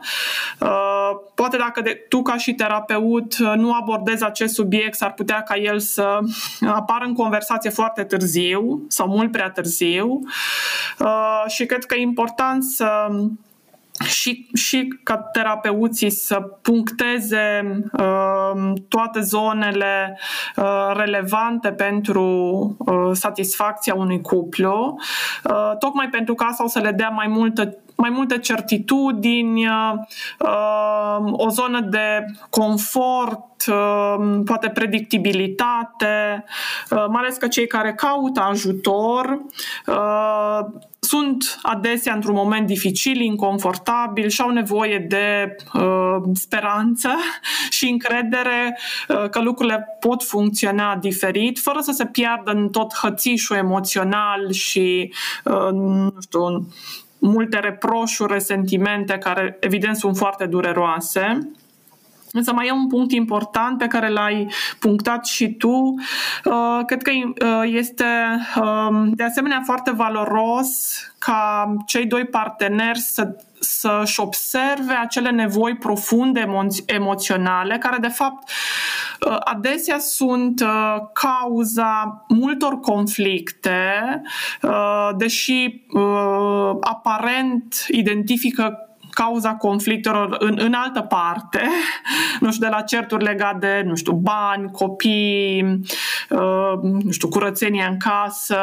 Uh, 0.61 1.11
poate 1.35 1.57
dacă 1.57 1.81
de, 1.81 2.05
tu, 2.09 2.23
ca 2.23 2.37
și 2.37 2.55
terapeut, 2.55 3.37
nu 3.37 3.73
abordezi 3.73 4.25
acest 4.25 4.55
subiect, 4.55 4.95
s-ar 4.95 5.13
putea 5.13 5.43
ca 5.43 5.57
el 5.57 5.79
să 5.79 6.19
apară 6.67 7.05
în 7.05 7.15
conversație 7.15 7.71
foarte 7.71 8.05
târziu 8.05 8.85
sau 8.89 9.09
mult 9.09 9.31
prea 9.31 9.51
târziu. 9.51 10.21
Și 11.47 11.67
cred 11.67 11.85
că 11.85 11.95
e 11.95 12.01
important 12.01 12.63
să 12.65 13.09
și, 14.05 14.49
și 14.55 15.01
ca 15.03 15.17
terapeuții 15.17 16.11
să 16.11 16.41
puncteze 16.63 17.77
uh, 17.93 18.73
toate 18.89 19.21
zonele 19.21 20.19
uh, 20.57 20.91
relevante 20.95 21.73
pentru 21.73 22.23
uh, 22.79 23.11
satisfacția 23.13 23.95
unui 23.95 24.21
cuplu, 24.21 24.99
uh, 25.45 25.77
tocmai 25.79 26.09
pentru 26.09 26.35
că 26.35 26.45
asta 26.45 26.65
o 26.65 26.69
să 26.69 26.79
le 26.79 26.93
dea 26.93 27.09
mai 27.09 27.27
multă 27.27 27.77
mai 28.01 28.11
multe 28.11 28.39
certitudini, 28.39 29.67
uh, 29.67 29.93
uh, 30.39 31.33
o 31.33 31.49
zonă 31.49 31.81
de 31.81 32.25
confort, 32.51 33.67
uh, 33.67 34.41
poate 34.45 34.69
predictibilitate, 34.69 36.45
uh, 36.91 37.05
mai 37.09 37.23
ales 37.23 37.37
că 37.37 37.49
cei 37.49 37.67
care 37.67 37.95
caută 37.95 38.41
ajutor 38.41 39.41
uh, 39.87 40.81
sunt 41.01 41.59
adesea 41.63 42.15
într-un 42.15 42.35
moment 42.35 42.67
dificil, 42.67 43.21
inconfortabil 43.21 44.29
și 44.29 44.41
au 44.41 44.51
nevoie 44.51 44.99
de 44.99 45.57
uh, 45.75 46.17
speranță 46.33 47.09
și 47.77 47.89
încredere 47.89 48.79
uh, 49.09 49.29
că 49.29 49.41
lucrurile 49.41 49.97
pot 50.01 50.23
funcționa 50.23 50.97
diferit, 50.97 51.59
fără 51.59 51.81
să 51.81 51.93
se 51.93 52.07
piardă 52.07 52.51
în 52.51 52.69
tot 52.69 52.95
hățișul 52.95 53.57
emoțional 53.57 54.53
și, 54.53 55.13
uh, 55.45 55.69
nu 55.73 56.15
știu, 56.21 56.67
multe 57.21 57.59
reproșuri, 57.59 58.33
resentimente 58.33 59.19
care 59.19 59.57
evident 59.61 59.97
sunt 59.97 60.17
foarte 60.17 60.47
dureroase. 60.47 61.51
Însă 62.33 62.53
mai 62.53 62.67
e 62.67 62.73
un 62.73 62.87
punct 62.87 63.13
important 63.13 63.79
pe 63.79 63.87
care 63.87 64.09
l-ai 64.09 64.49
punctat 64.79 65.27
și 65.27 65.53
tu. 65.53 65.95
Uh, 66.45 66.81
cred 66.87 67.03
că 67.03 67.11
uh, 67.11 67.63
este 67.65 68.05
um, 68.61 69.13
de 69.13 69.23
asemenea 69.23 69.63
foarte 69.65 69.91
valoros 69.91 71.01
ca 71.19 71.75
cei 71.87 72.07
doi 72.07 72.25
parteneri 72.25 72.99
să 72.99 73.37
să-și 73.63 74.21
observe 74.21 74.93
acele 74.93 75.31
nevoi 75.31 75.77
profunde 75.77 76.41
emo- 76.41 76.85
emoționale, 76.87 77.79
care 77.79 77.99
de 77.99 78.09
fapt 78.09 78.51
uh, 79.27 79.37
adesea 79.41 79.99
sunt 79.99 80.65
cauza 81.13 82.25
multor 82.29 82.81
conflicte, 82.81 84.23
deși 85.17 85.85
aparent 86.81 87.85
identifică 87.89 88.90
cauza 89.11 89.55
conflictelor 89.55 90.37
în, 90.39 90.59
în 90.61 90.73
altă 90.73 91.01
parte, 91.01 91.61
nu 92.41 92.53
știu, 92.53 92.67
de 92.67 92.75
la 92.75 92.81
certuri 92.81 93.25
legate 93.25 93.59
de, 93.61 93.83
nu 93.89 93.95
știu, 93.95 94.13
bani, 94.13 94.71
copii, 94.71 95.81
uh, 96.31 96.73
nu 96.83 97.11
știu, 97.11 97.29
curățenie 97.29 97.87
în 97.91 97.97
casă. 97.97 98.57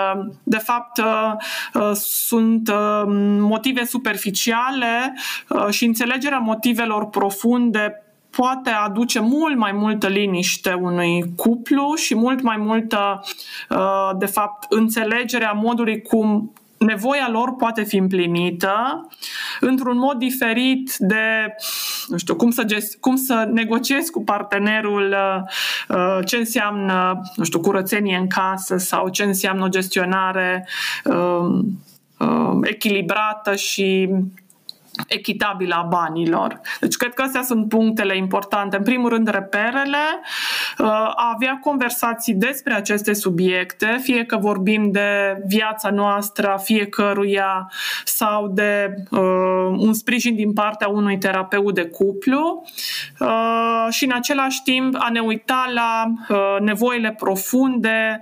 De 0.44 0.58
fapt, 0.58 0.98
uh, 0.98 1.34
uh, 1.74 1.92
sunt 1.94 2.70
uh, 2.70 3.04
motive 3.40 3.86
superficiale 3.86 5.14
uh, 5.50 5.68
și 5.70 5.86
înțelegerea 5.86 6.38
motivelor 6.38 7.06
profunde 7.06 8.02
poate 8.30 8.70
aduce 8.70 9.20
mult 9.20 9.58
mai 9.58 9.72
multă 9.72 10.08
liniște 10.08 10.74
unui 10.74 11.24
cuplu 11.36 11.94
și 11.96 12.16
mult 12.16 12.42
mai 12.42 12.58
multă, 12.58 13.24
uh, 13.70 14.12
de 14.18 14.26
fapt, 14.26 14.72
înțelegerea 14.72 15.52
modului 15.52 16.02
cum 16.02 16.54
nevoia 16.78 17.30
lor 17.32 17.56
poate 17.56 17.84
fi 17.84 17.98
împlinită 17.98 19.08
într-un 19.60 19.98
mod 19.98 20.18
diferit 20.18 20.96
de, 20.98 21.56
nu 22.08 22.18
știu, 22.18 22.36
cum 22.36 22.52
să, 22.52 22.64
gest, 22.64 22.98
cum 23.00 23.16
să 23.16 23.50
negociezi 23.52 24.12
cu 24.12 24.24
partenerul 24.24 25.16
uh, 25.90 26.20
ce 26.26 26.38
înseamnă, 26.38 27.22
nu 27.36 27.44
știu, 27.44 27.60
curățenie 27.60 28.18
în 28.18 28.28
casă 28.28 28.78
sau 28.78 29.10
ce 29.10 29.24
înseamnă 29.24 29.64
o 29.64 29.70
gestionare 29.70 30.68
uh, 31.04 31.60
uh, 32.20 32.58
echilibrată 32.62 33.56
și 33.56 34.10
echitabilă 35.08 35.76
a 35.76 35.88
banilor. 35.90 36.62
Deci 36.80 36.96
cred 36.96 37.14
că 37.14 37.22
astea 37.22 37.42
sunt 37.42 37.70
punctele 37.70 38.18
importante. 38.18 38.78
În 38.78 38.84
primul 38.84 39.10
rând, 39.10 39.28
reperele, 39.28 40.06
uh, 40.78 40.86
a 41.16 41.32
avea 41.34 41.60
conversații 41.62 42.34
despre 42.34 42.74
aceste 42.74 43.14
subiecte, 43.14 44.00
fie 44.02 44.24
că 44.24 44.38
vorbim 44.38 44.92
de 44.92 45.38
viața 45.48 45.90
noastră 45.90 46.48
a 46.48 46.58
fiecăruia 46.58 47.72
sau 48.04 48.48
de 48.48 48.94
uh, 49.12 49.20
un 49.78 49.94
sprijin 49.94 50.36
din 50.36 50.54
partea 50.54 50.88
unui 50.88 51.18
terapeut 51.18 51.74
de 51.74 51.86
cuplu 51.86 52.64
uh, 53.20 53.88
și 53.90 54.06
în 54.06 54.12
același 54.12 54.64
timp 54.64 54.96
a 55.00 55.10
ne 55.10 55.20
uita 55.20 55.72
la 55.74 56.06
uh, 56.30 56.60
nevoile 56.60 57.12
profunde 57.12 58.22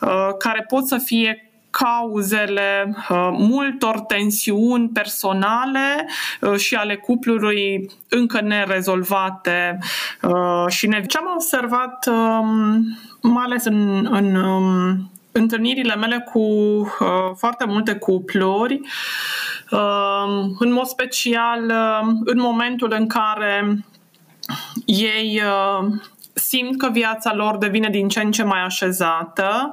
uh, 0.00 0.28
care 0.38 0.64
pot 0.68 0.86
să 0.86 0.98
fie 0.98 1.45
cauzele 1.76 2.96
uh, 3.08 3.28
multor 3.32 4.00
tensiuni 4.00 4.88
personale 4.88 6.08
uh, 6.40 6.56
și 6.56 6.74
ale 6.74 6.96
cuplului 6.96 7.90
încă 8.08 8.40
nerezolvate. 8.40 9.78
Uh, 10.22 10.64
și 10.68 10.86
ne... 10.86 11.06
ce 11.06 11.18
am 11.18 11.30
observat 11.34 12.06
um, 12.06 12.84
mai 13.22 13.44
ales 13.44 13.64
în, 13.64 14.08
în 14.10 14.34
um, 14.34 15.10
întâlnirile 15.32 15.94
mele 15.94 16.28
cu 16.32 16.42
foarte 17.36 17.64
multe 17.64 17.94
cupluri 17.94 18.80
um, 19.70 20.56
în 20.58 20.72
mod 20.72 20.86
special 20.86 21.72
în 22.24 22.40
momentul 22.40 22.94
în 22.98 23.06
care 23.06 23.84
ei 24.84 25.42
simt 26.48 26.78
că 26.78 26.88
viața 26.92 27.34
lor 27.34 27.56
devine 27.56 27.88
din 27.88 28.08
ce 28.08 28.20
în 28.20 28.30
ce 28.30 28.42
mai 28.42 28.60
așezată 28.64 29.72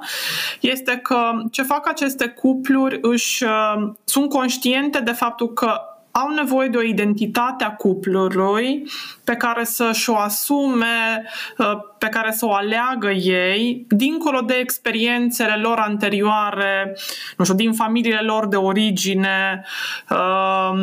este 0.59 0.97
că 0.97 1.31
ce 1.51 1.61
fac 1.61 1.87
aceste 1.87 2.27
cupluri 2.27 2.97
își 3.01 3.43
uh, 3.43 3.91
sunt 4.03 4.29
conștiente 4.29 4.99
de 4.99 5.11
faptul 5.11 5.53
că 5.53 5.81
au 6.11 6.29
nevoie 6.29 6.67
de 6.67 6.77
o 6.77 6.81
identitate 6.81 7.63
a 7.63 7.71
cuplului 7.71 8.83
pe 9.23 9.35
care 9.35 9.63
să-și 9.63 10.09
o 10.09 10.17
asume, 10.17 11.25
uh, 11.57 11.71
pe 11.97 12.07
care 12.07 12.31
să 12.31 12.45
o 12.45 12.53
aleagă 12.53 13.11
ei, 13.11 13.85
dincolo 13.89 14.39
de 14.39 14.53
experiențele 14.53 15.55
lor 15.61 15.77
anterioare, 15.77 16.97
nu 17.37 17.43
știu, 17.43 17.55
din 17.55 17.73
familiile 17.73 18.21
lor 18.21 18.47
de 18.47 18.55
origine, 18.55 19.65
uh, 20.09 20.79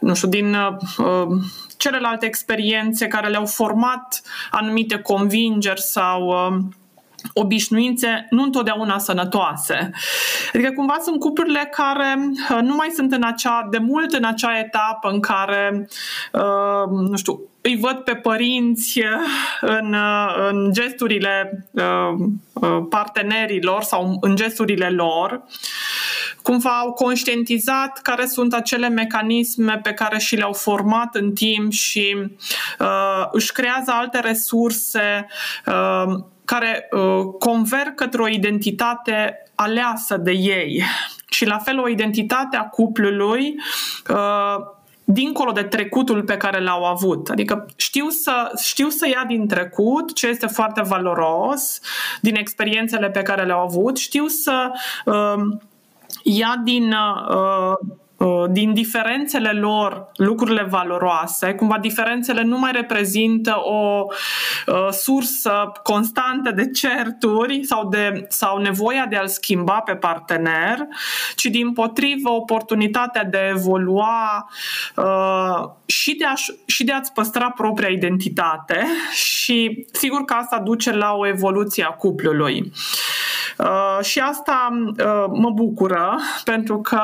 nu 0.00 0.14
știu, 0.14 0.28
din 0.28 0.56
celelalte 1.80 2.26
experiențe 2.26 3.06
care 3.06 3.28
le-au 3.28 3.46
format 3.46 4.22
anumite 4.50 4.98
convingeri 4.98 5.80
sau 5.80 6.26
uh, 6.26 6.58
obișnuințe 7.34 8.26
nu 8.30 8.42
întotdeauna 8.42 8.98
sănătoase. 8.98 9.90
Adică 10.54 10.72
cumva 10.72 10.96
sunt 11.02 11.20
cuplurile 11.20 11.70
care 11.72 12.14
uh, 12.50 12.58
nu 12.62 12.74
mai 12.74 12.88
sunt 12.94 13.12
în 13.12 13.22
acea, 13.22 13.66
de 13.70 13.78
mult 13.78 14.12
în 14.12 14.24
acea 14.24 14.58
etapă 14.58 15.08
în 15.08 15.20
care, 15.20 15.88
uh, 16.32 17.08
nu 17.08 17.16
știu, 17.16 17.40
îi 17.60 17.76
văd 17.76 17.96
pe 17.96 18.14
părinți 18.14 19.02
în, 19.60 19.96
în 20.50 20.72
gesturile 20.72 21.66
partenerilor 22.88 23.82
sau 23.82 24.16
în 24.20 24.36
gesturile 24.36 24.90
lor 24.90 25.44
cumva 26.42 26.78
au 26.78 26.92
conștientizat 26.92 27.98
care 28.02 28.26
sunt 28.26 28.54
acele 28.54 28.88
mecanisme 28.88 29.80
pe 29.82 29.92
care 29.92 30.18
și 30.18 30.36
le-au 30.36 30.52
format 30.52 31.14
în 31.14 31.32
timp 31.32 31.72
și 31.72 32.16
uh, 32.78 33.26
își 33.30 33.52
creează 33.52 33.90
alte 33.90 34.20
resurse 34.20 35.26
uh, 35.66 36.14
care 36.44 36.88
uh, 36.90 37.24
converg 37.38 37.94
către 37.94 38.22
o 38.22 38.28
identitate 38.28 39.42
aleasă 39.54 40.16
de 40.16 40.32
ei. 40.32 40.84
Și 41.28 41.46
la 41.46 41.58
fel 41.58 41.78
o 41.78 41.88
identitate 41.88 42.56
a 42.56 42.62
cuplului 42.64 43.54
uh, 44.08 44.78
dincolo 45.12 45.52
de 45.52 45.62
trecutul 45.62 46.22
pe 46.22 46.36
care 46.36 46.60
l-au 46.60 46.84
avut. 46.84 47.28
Adică 47.28 47.66
știu 47.76 48.08
să, 48.08 48.52
știu 48.62 48.88
să 48.88 49.08
ia 49.08 49.24
din 49.26 49.46
trecut 49.46 50.14
ce 50.14 50.26
este 50.26 50.46
foarte 50.46 50.82
valoros, 50.82 51.80
din 52.20 52.34
experiențele 52.34 53.10
pe 53.10 53.22
care 53.22 53.44
le-au 53.44 53.60
avut, 53.60 53.96
știu 53.96 54.26
să 54.26 54.70
uh, 55.04 55.58
ia 56.22 56.60
din 56.64 56.92
uh, 56.92 57.96
uh, 58.20 58.44
din 58.50 58.72
diferențele 58.74 59.50
lor 59.50 60.10
lucrurile 60.16 60.62
valoroase, 60.62 61.54
cumva 61.54 61.78
diferențele 61.78 62.42
nu 62.42 62.58
mai 62.58 62.72
reprezintă 62.72 63.56
o 63.62 64.04
uh, 64.66 64.88
sursă 64.90 65.72
constantă 65.82 66.50
de 66.50 66.70
certuri 66.70 67.64
sau, 67.64 67.88
de, 67.88 68.26
sau 68.28 68.58
nevoia 68.58 69.06
de 69.06 69.16
a-l 69.16 69.28
schimba 69.28 69.80
pe 69.80 69.94
partener, 69.94 70.78
ci 71.34 71.44
din 71.44 71.72
potrivă 71.72 72.30
oportunitatea 72.30 73.24
de 73.24 73.36
a 73.36 73.48
evolua 73.48 74.50
uh, 74.96 75.70
și, 75.86 76.14
de 76.14 76.24
a, 76.24 76.34
și 76.66 76.84
de 76.84 76.92
a-ți 76.92 77.12
păstra 77.12 77.50
propria 77.50 77.88
identitate 77.88 78.86
și 79.34 79.86
sigur 79.92 80.24
că 80.24 80.34
asta 80.34 80.58
duce 80.58 80.92
la 80.92 81.12
o 81.12 81.26
evoluție 81.26 81.84
a 81.84 81.90
cuplului. 81.90 82.60
Uh, 82.60 82.70
Uh, 82.70 83.39
și 84.00 84.18
asta 84.18 84.68
uh, 84.72 85.24
mă 85.32 85.50
bucură 85.50 86.18
pentru 86.44 86.80
că 86.80 87.00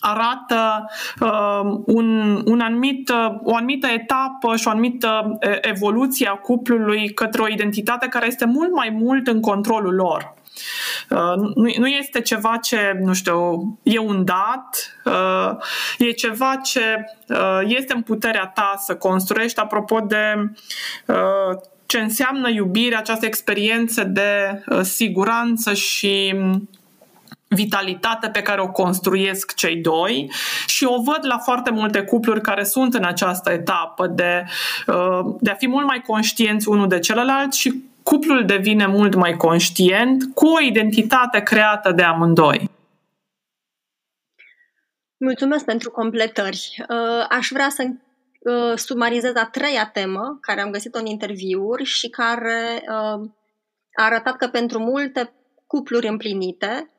arată 0.00 0.90
uh, 1.20 1.80
un, 1.86 2.40
un 2.44 2.60
anumit, 2.60 3.08
uh, 3.08 3.38
o 3.42 3.54
anumită 3.54 3.86
etapă 3.86 4.56
și 4.56 4.66
o 4.66 4.70
anumită 4.70 5.38
evoluție 5.60 6.28
a 6.28 6.34
cuplului 6.34 7.08
către 7.08 7.42
o 7.42 7.48
identitate 7.48 8.06
care 8.08 8.26
este 8.26 8.44
mult 8.44 8.72
mai 8.72 8.90
mult 8.90 9.26
în 9.26 9.40
controlul 9.40 9.94
lor. 9.94 10.36
Uh, 11.10 11.34
nu, 11.54 11.70
nu 11.78 11.86
este 11.86 12.20
ceva 12.20 12.56
ce, 12.62 12.98
nu 13.00 13.12
știu, 13.12 13.78
e 13.82 13.98
un 13.98 14.24
dat, 14.24 14.98
uh, 15.04 15.50
e 15.98 16.10
ceva 16.10 16.56
ce 16.56 17.04
uh, 17.28 17.60
este 17.64 17.94
în 17.94 18.02
puterea 18.02 18.46
ta 18.54 18.74
să 18.78 18.96
construiești. 18.96 19.60
Apropo 19.60 20.00
de 20.00 20.34
uh, 21.06 21.58
ce 21.88 21.98
înseamnă 21.98 22.48
iubirea, 22.48 22.98
această 22.98 23.26
experiență 23.26 24.04
de 24.04 24.62
uh, 24.66 24.80
siguranță 24.80 25.74
și 25.74 26.34
um, 26.36 26.68
vitalitate 27.48 28.28
pe 28.28 28.42
care 28.42 28.60
o 28.60 28.70
construiesc 28.70 29.54
cei 29.54 29.76
doi 29.76 30.30
și 30.66 30.84
o 30.84 31.02
văd 31.02 31.20
la 31.20 31.38
foarte 31.38 31.70
multe 31.70 32.02
cupluri 32.02 32.40
care 32.40 32.64
sunt 32.64 32.94
în 32.94 33.04
această 33.04 33.50
etapă 33.50 34.06
de, 34.06 34.44
uh, 34.86 35.34
de 35.40 35.50
a 35.50 35.54
fi 35.54 35.68
mult 35.68 35.86
mai 35.86 36.02
conștienți 36.06 36.68
unul 36.68 36.88
de 36.88 36.98
celălalt 36.98 37.52
și 37.52 37.82
cuplul 38.02 38.44
devine 38.44 38.86
mult 38.86 39.14
mai 39.14 39.36
conștient 39.36 40.34
cu 40.34 40.46
o 40.46 40.60
identitate 40.60 41.40
creată 41.40 41.92
de 41.92 42.02
amândoi. 42.02 42.70
Mulțumesc 45.16 45.64
pentru 45.64 45.90
completări. 45.90 46.84
Uh, 46.88 47.26
aș 47.28 47.48
vrea 47.52 47.68
să 47.68 47.82
Uh, 48.38 48.76
sumarizez 48.76 49.34
a 49.34 49.46
treia 49.46 49.90
temă, 49.90 50.38
care 50.40 50.60
am 50.60 50.70
găsit-o 50.70 50.98
în 50.98 51.06
interviuri 51.06 51.84
și 51.84 52.08
care 52.08 52.82
uh, 52.82 53.30
a 53.92 54.04
arătat 54.04 54.36
că 54.36 54.48
pentru 54.48 54.78
multe 54.78 55.32
cupluri 55.66 56.08
împlinite, 56.08 56.90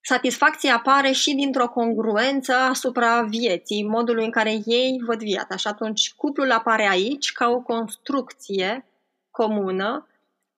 satisfacția 0.00 0.74
apare 0.74 1.10
și 1.10 1.34
dintr-o 1.34 1.68
congruență 1.68 2.52
asupra 2.54 3.22
vieții, 3.22 3.86
modului 3.86 4.24
în 4.24 4.30
care 4.30 4.50
ei 4.50 5.02
văd 5.06 5.18
viața. 5.18 5.56
Și 5.56 5.66
atunci 5.66 6.12
cuplul 6.16 6.50
apare 6.50 6.88
aici 6.88 7.32
ca 7.32 7.48
o 7.48 7.60
construcție 7.60 8.86
comună 9.30 10.06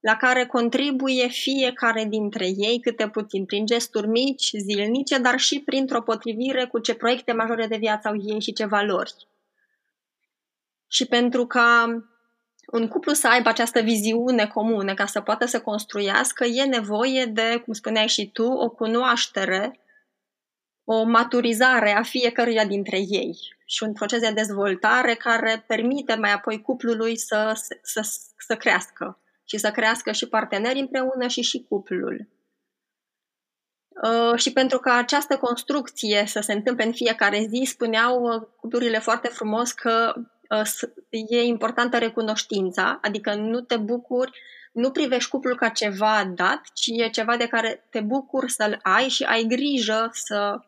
la 0.00 0.16
care 0.16 0.46
contribuie 0.46 1.28
fiecare 1.28 2.04
dintre 2.04 2.46
ei 2.46 2.80
câte 2.80 3.08
puțin, 3.08 3.44
prin 3.44 3.66
gesturi 3.66 4.08
mici, 4.08 4.50
zilnice, 4.58 5.18
dar 5.18 5.38
și 5.38 5.60
printr-o 5.60 6.02
potrivire 6.02 6.66
cu 6.66 6.78
ce 6.78 6.94
proiecte 6.94 7.32
majore 7.32 7.66
de 7.66 7.76
viață 7.76 8.08
au 8.08 8.14
ei 8.24 8.40
și 8.40 8.52
ce 8.52 8.66
valori. 8.66 9.14
Și 10.94 11.06
pentru 11.06 11.46
ca 11.46 11.86
un 12.66 12.88
cuplu 12.88 13.12
să 13.12 13.28
aibă 13.28 13.48
această 13.48 13.80
viziune 13.80 14.46
comună, 14.46 14.94
ca 14.94 15.06
să 15.06 15.20
poată 15.20 15.46
să 15.46 15.60
construiască, 15.60 16.44
e 16.44 16.64
nevoie 16.64 17.24
de, 17.24 17.60
cum 17.64 17.72
spuneai 17.72 18.06
și 18.08 18.30
tu, 18.30 18.44
o 18.44 18.70
cunoaștere, 18.70 19.80
o 20.84 21.02
maturizare 21.02 21.90
a 21.90 22.02
fiecăruia 22.02 22.66
dintre 22.66 22.96
ei 22.96 23.38
și 23.66 23.82
un 23.82 23.92
proces 23.92 24.20
de 24.20 24.30
dezvoltare 24.30 25.14
care 25.14 25.64
permite 25.66 26.14
mai 26.14 26.32
apoi 26.32 26.62
cuplului 26.62 27.16
să, 27.16 27.52
să, 27.82 28.00
să 28.36 28.56
crească 28.56 29.18
și 29.44 29.58
să 29.58 29.70
crească 29.70 30.12
și 30.12 30.28
partenerii 30.28 30.80
împreună 30.80 31.26
și 31.26 31.42
și 31.42 31.66
cuplul. 31.68 32.28
Uh, 34.02 34.38
și 34.38 34.52
pentru 34.52 34.78
ca 34.78 34.94
această 34.94 35.36
construcție 35.36 36.24
să 36.26 36.40
se 36.40 36.52
întâmple 36.52 36.84
în 36.84 36.92
fiecare 36.92 37.46
zi, 37.48 37.64
spuneau 37.64 38.22
uh, 38.22 38.42
cuplurile 38.56 38.98
foarte 38.98 39.28
frumos 39.28 39.72
că 39.72 40.12
uh, 40.16 40.24
e 41.10 41.42
importantă 41.42 41.98
recunoștința, 41.98 42.98
adică 43.02 43.34
nu 43.34 43.60
te 43.60 43.76
bucuri, 43.76 44.30
nu 44.72 44.90
privești 44.90 45.30
cuplul 45.30 45.56
ca 45.56 45.68
ceva 45.68 46.24
dat, 46.24 46.60
ci 46.74 46.86
e 46.86 47.08
ceva 47.08 47.36
de 47.36 47.46
care 47.46 47.86
te 47.90 48.00
bucuri 48.00 48.50
să-l 48.50 48.78
ai 48.82 49.08
și 49.08 49.22
ai 49.22 49.44
grijă 49.44 50.08
să 50.12 50.60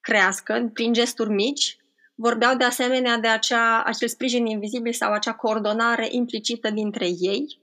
crească 0.00 0.70
prin 0.72 0.92
gesturi 0.92 1.30
mici. 1.30 1.76
Vorbeau 2.14 2.56
de 2.56 2.64
asemenea 2.64 3.18
de 3.18 3.28
acea, 3.28 3.82
acel 3.82 4.08
sprijin 4.08 4.46
invizibil 4.46 4.92
sau 4.92 5.12
acea 5.12 5.34
coordonare 5.34 6.08
implicită 6.10 6.70
dintre 6.70 7.06
ei, 7.06 7.60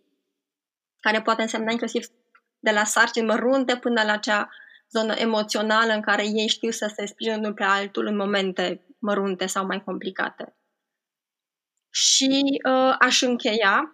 care 0.99 1.21
poate 1.21 1.41
însemna 1.41 1.71
inclusiv 1.71 2.05
de 2.59 2.71
la 2.71 2.83
sarcini 2.83 3.25
mărunte 3.25 3.77
până 3.77 4.03
la 4.03 4.11
acea 4.11 4.49
zonă 4.91 5.13
emoțională 5.13 5.93
în 5.93 6.01
care 6.01 6.23
ei 6.23 6.47
știu 6.47 6.69
să 6.69 6.91
se 6.95 7.05
sprijină 7.05 7.37
unul 7.37 7.53
pe 7.53 7.63
altul 7.63 8.05
în 8.05 8.15
momente 8.15 8.85
mărunte 8.99 9.45
sau 9.45 9.65
mai 9.65 9.83
complicate. 9.83 10.58
Și 11.89 12.61
uh, 12.69 12.95
aș 12.99 13.21
încheia 13.21 13.93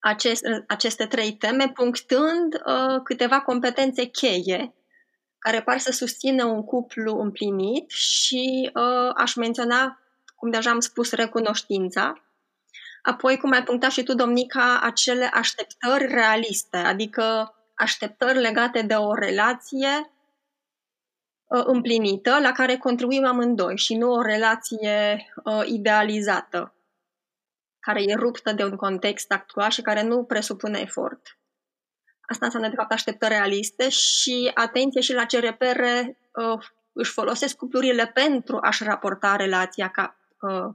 acest, 0.00 0.42
aceste 0.66 1.06
trei 1.06 1.32
teme 1.32 1.68
punctând 1.74 2.54
uh, 2.54 3.02
câteva 3.04 3.40
competențe 3.40 4.04
cheie 4.04 4.74
care 5.38 5.62
par 5.62 5.78
să 5.78 5.92
susțină 5.92 6.44
un 6.44 6.64
cuplu 6.64 7.20
împlinit 7.20 7.90
și 7.90 8.70
uh, 8.74 9.10
aș 9.14 9.34
menționa, 9.34 10.00
cum 10.36 10.50
deja 10.50 10.70
am 10.70 10.80
spus, 10.80 11.12
recunoștința, 11.12 12.12
Apoi, 13.02 13.36
cum 13.36 13.50
ai 13.50 13.62
punctat 13.62 13.90
și 13.90 14.02
tu, 14.02 14.14
Domnica, 14.14 14.80
acele 14.82 15.30
așteptări 15.32 16.06
realiste, 16.06 16.76
adică 16.76 17.54
așteptări 17.74 18.38
legate 18.38 18.82
de 18.82 18.94
o 18.94 19.14
relație 19.14 19.88
uh, 19.88 20.19
împlinită 21.52 22.38
la 22.40 22.52
care 22.52 22.76
contribuim 22.76 23.24
amândoi 23.24 23.76
și 23.76 23.96
nu 23.96 24.12
o 24.12 24.22
relație 24.22 25.26
uh, 25.44 25.62
idealizată, 25.66 26.74
care 27.80 28.02
e 28.02 28.14
ruptă 28.14 28.52
de 28.52 28.64
un 28.64 28.76
context 28.76 29.32
actual 29.32 29.70
și 29.70 29.82
care 29.82 30.02
nu 30.02 30.24
presupune 30.24 30.78
efort. 30.78 31.38
Asta 32.20 32.44
înseamnă, 32.44 32.68
de 32.68 32.76
fapt, 32.76 32.92
așteptări 32.92 33.32
realiste 33.32 33.88
și 33.88 34.50
atenție 34.54 35.00
și 35.00 35.12
la 35.12 35.24
ce 35.24 35.40
repere 35.40 36.18
uh, 36.34 36.62
își 36.92 37.12
folosesc 37.12 37.56
cuplurile 37.56 38.06
pentru 38.06 38.58
a-și 38.60 38.84
raporta 38.84 39.36
relația 39.36 39.88
ca 39.88 40.16
uh, 40.40 40.74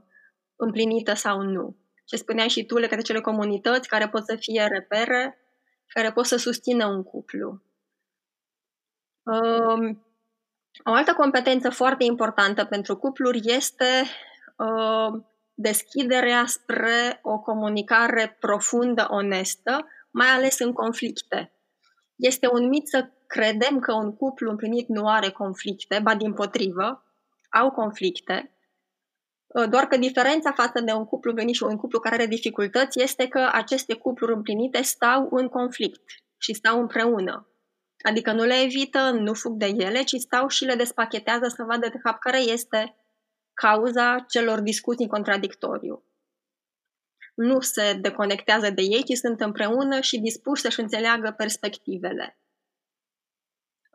împlinită 0.56 1.14
sau 1.14 1.40
nu 1.40 1.76
ce 2.06 2.16
spuneai 2.16 2.48
și 2.48 2.66
tu, 2.66 2.76
legate 2.78 3.02
cele 3.02 3.20
comunități 3.20 3.88
care 3.88 4.08
pot 4.08 4.24
să 4.24 4.36
fie 4.36 4.66
repere, 4.72 5.38
care 5.86 6.12
pot 6.12 6.26
să 6.26 6.36
susțină 6.36 6.86
un 6.86 7.02
cuplu. 7.02 7.62
Um, 9.22 10.06
o 10.84 10.92
altă 10.92 11.12
competență 11.12 11.70
foarte 11.70 12.04
importantă 12.04 12.64
pentru 12.64 12.96
cupluri 12.96 13.40
este 13.44 14.04
uh, 14.56 15.22
deschiderea 15.54 16.44
spre 16.46 17.20
o 17.22 17.38
comunicare 17.38 18.36
profundă, 18.40 19.06
onestă, 19.10 19.86
mai 20.10 20.28
ales 20.28 20.58
în 20.58 20.72
conflicte. 20.72 21.52
Este 22.16 22.48
un 22.52 22.68
mit 22.68 22.88
să 22.88 23.08
credem 23.26 23.78
că 23.78 23.92
un 23.92 24.16
cuplu 24.16 24.50
împlinit 24.50 24.88
nu 24.88 25.08
are 25.08 25.30
conflicte, 25.30 26.00
ba 26.02 26.14
din 26.14 26.32
potrivă, 26.32 27.04
au 27.50 27.70
conflicte, 27.70 28.56
Uh, 29.46 29.68
doar 29.68 29.86
că 29.86 29.96
diferența 29.96 30.52
față 30.52 30.80
de 30.80 30.92
un 30.92 31.04
cuplu 31.04 31.32
venit 31.32 31.54
și 31.54 31.62
un 31.62 31.76
cuplu 31.76 32.00
care 32.00 32.14
are 32.14 32.26
dificultăți 32.26 33.02
este 33.02 33.28
că 33.28 33.48
aceste 33.52 33.94
cupluri 33.94 34.32
împlinite 34.32 34.82
stau 34.82 35.28
în 35.30 35.48
conflict 35.48 36.02
și 36.38 36.54
stau 36.54 36.80
împreună. 36.80 37.48
Adică 38.06 38.32
nu 38.32 38.44
le 38.44 38.60
evită, 38.62 39.10
nu 39.10 39.34
fug 39.34 39.56
de 39.56 39.66
ele, 39.66 40.02
ci 40.02 40.14
stau 40.14 40.48
și 40.48 40.64
le 40.64 40.74
despachetează 40.74 41.48
să 41.48 41.62
vadă 41.62 41.88
de 41.88 41.98
fapt 42.02 42.20
care 42.20 42.40
este 42.40 42.96
cauza 43.54 44.24
celor 44.28 44.60
discuții 44.60 45.04
în 45.04 45.10
contradictoriu. 45.10 46.04
Nu 47.34 47.60
se 47.60 47.98
deconectează 48.00 48.70
de 48.70 48.82
ei, 48.82 49.04
ci 49.04 49.16
sunt 49.16 49.40
împreună 49.40 50.00
și 50.00 50.20
dispuși 50.20 50.62
să-și 50.62 50.80
înțeleagă 50.80 51.34
perspectivele. 51.36 52.38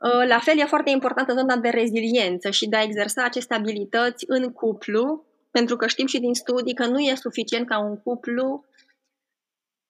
Uh, 0.01 0.27
la 0.27 0.39
fel 0.39 0.59
e 0.59 0.65
foarte 0.65 0.89
importantă 0.89 1.33
zona 1.33 1.57
de 1.57 1.69
reziliență 1.69 2.49
și 2.49 2.67
de 2.67 2.75
a 2.75 2.83
exersa 2.83 3.23
aceste 3.23 3.53
abilități 3.53 4.25
în 4.27 4.51
cuplu, 4.51 5.25
pentru 5.51 5.75
că 5.75 5.87
știm 5.87 6.07
și 6.07 6.19
din 6.19 6.33
studii 6.33 6.73
că 6.73 6.85
nu 6.85 6.99
e 6.99 7.15
suficient 7.15 7.67
ca 7.67 7.79
un 7.79 7.97
cuplu 7.97 8.65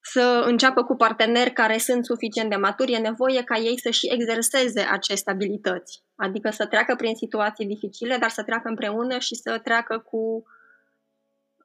să 0.02 0.44
înceapă 0.46 0.84
cu 0.84 0.96
parteneri 0.96 1.54
care 1.54 1.78
sunt 1.78 2.06
suficient 2.06 2.50
de 2.50 2.56
maturi, 2.56 2.92
e 2.92 2.98
nevoie 2.98 3.44
ca 3.44 3.58
ei 3.58 3.80
să 3.80 3.90
și 3.90 4.12
exerseze 4.12 4.82
aceste 4.82 5.32
abilități. 5.32 6.04
Adică 6.16 6.50
să 6.50 6.66
treacă 6.66 6.96
prin 6.96 7.16
situații 7.16 7.66
dificile, 7.66 8.18
dar 8.18 8.30
să 8.30 8.44
treacă 8.44 8.70
împreună 8.70 9.20
și 9.20 9.36
să 9.36 9.60
treacă 9.64 10.00
cu 10.00 10.44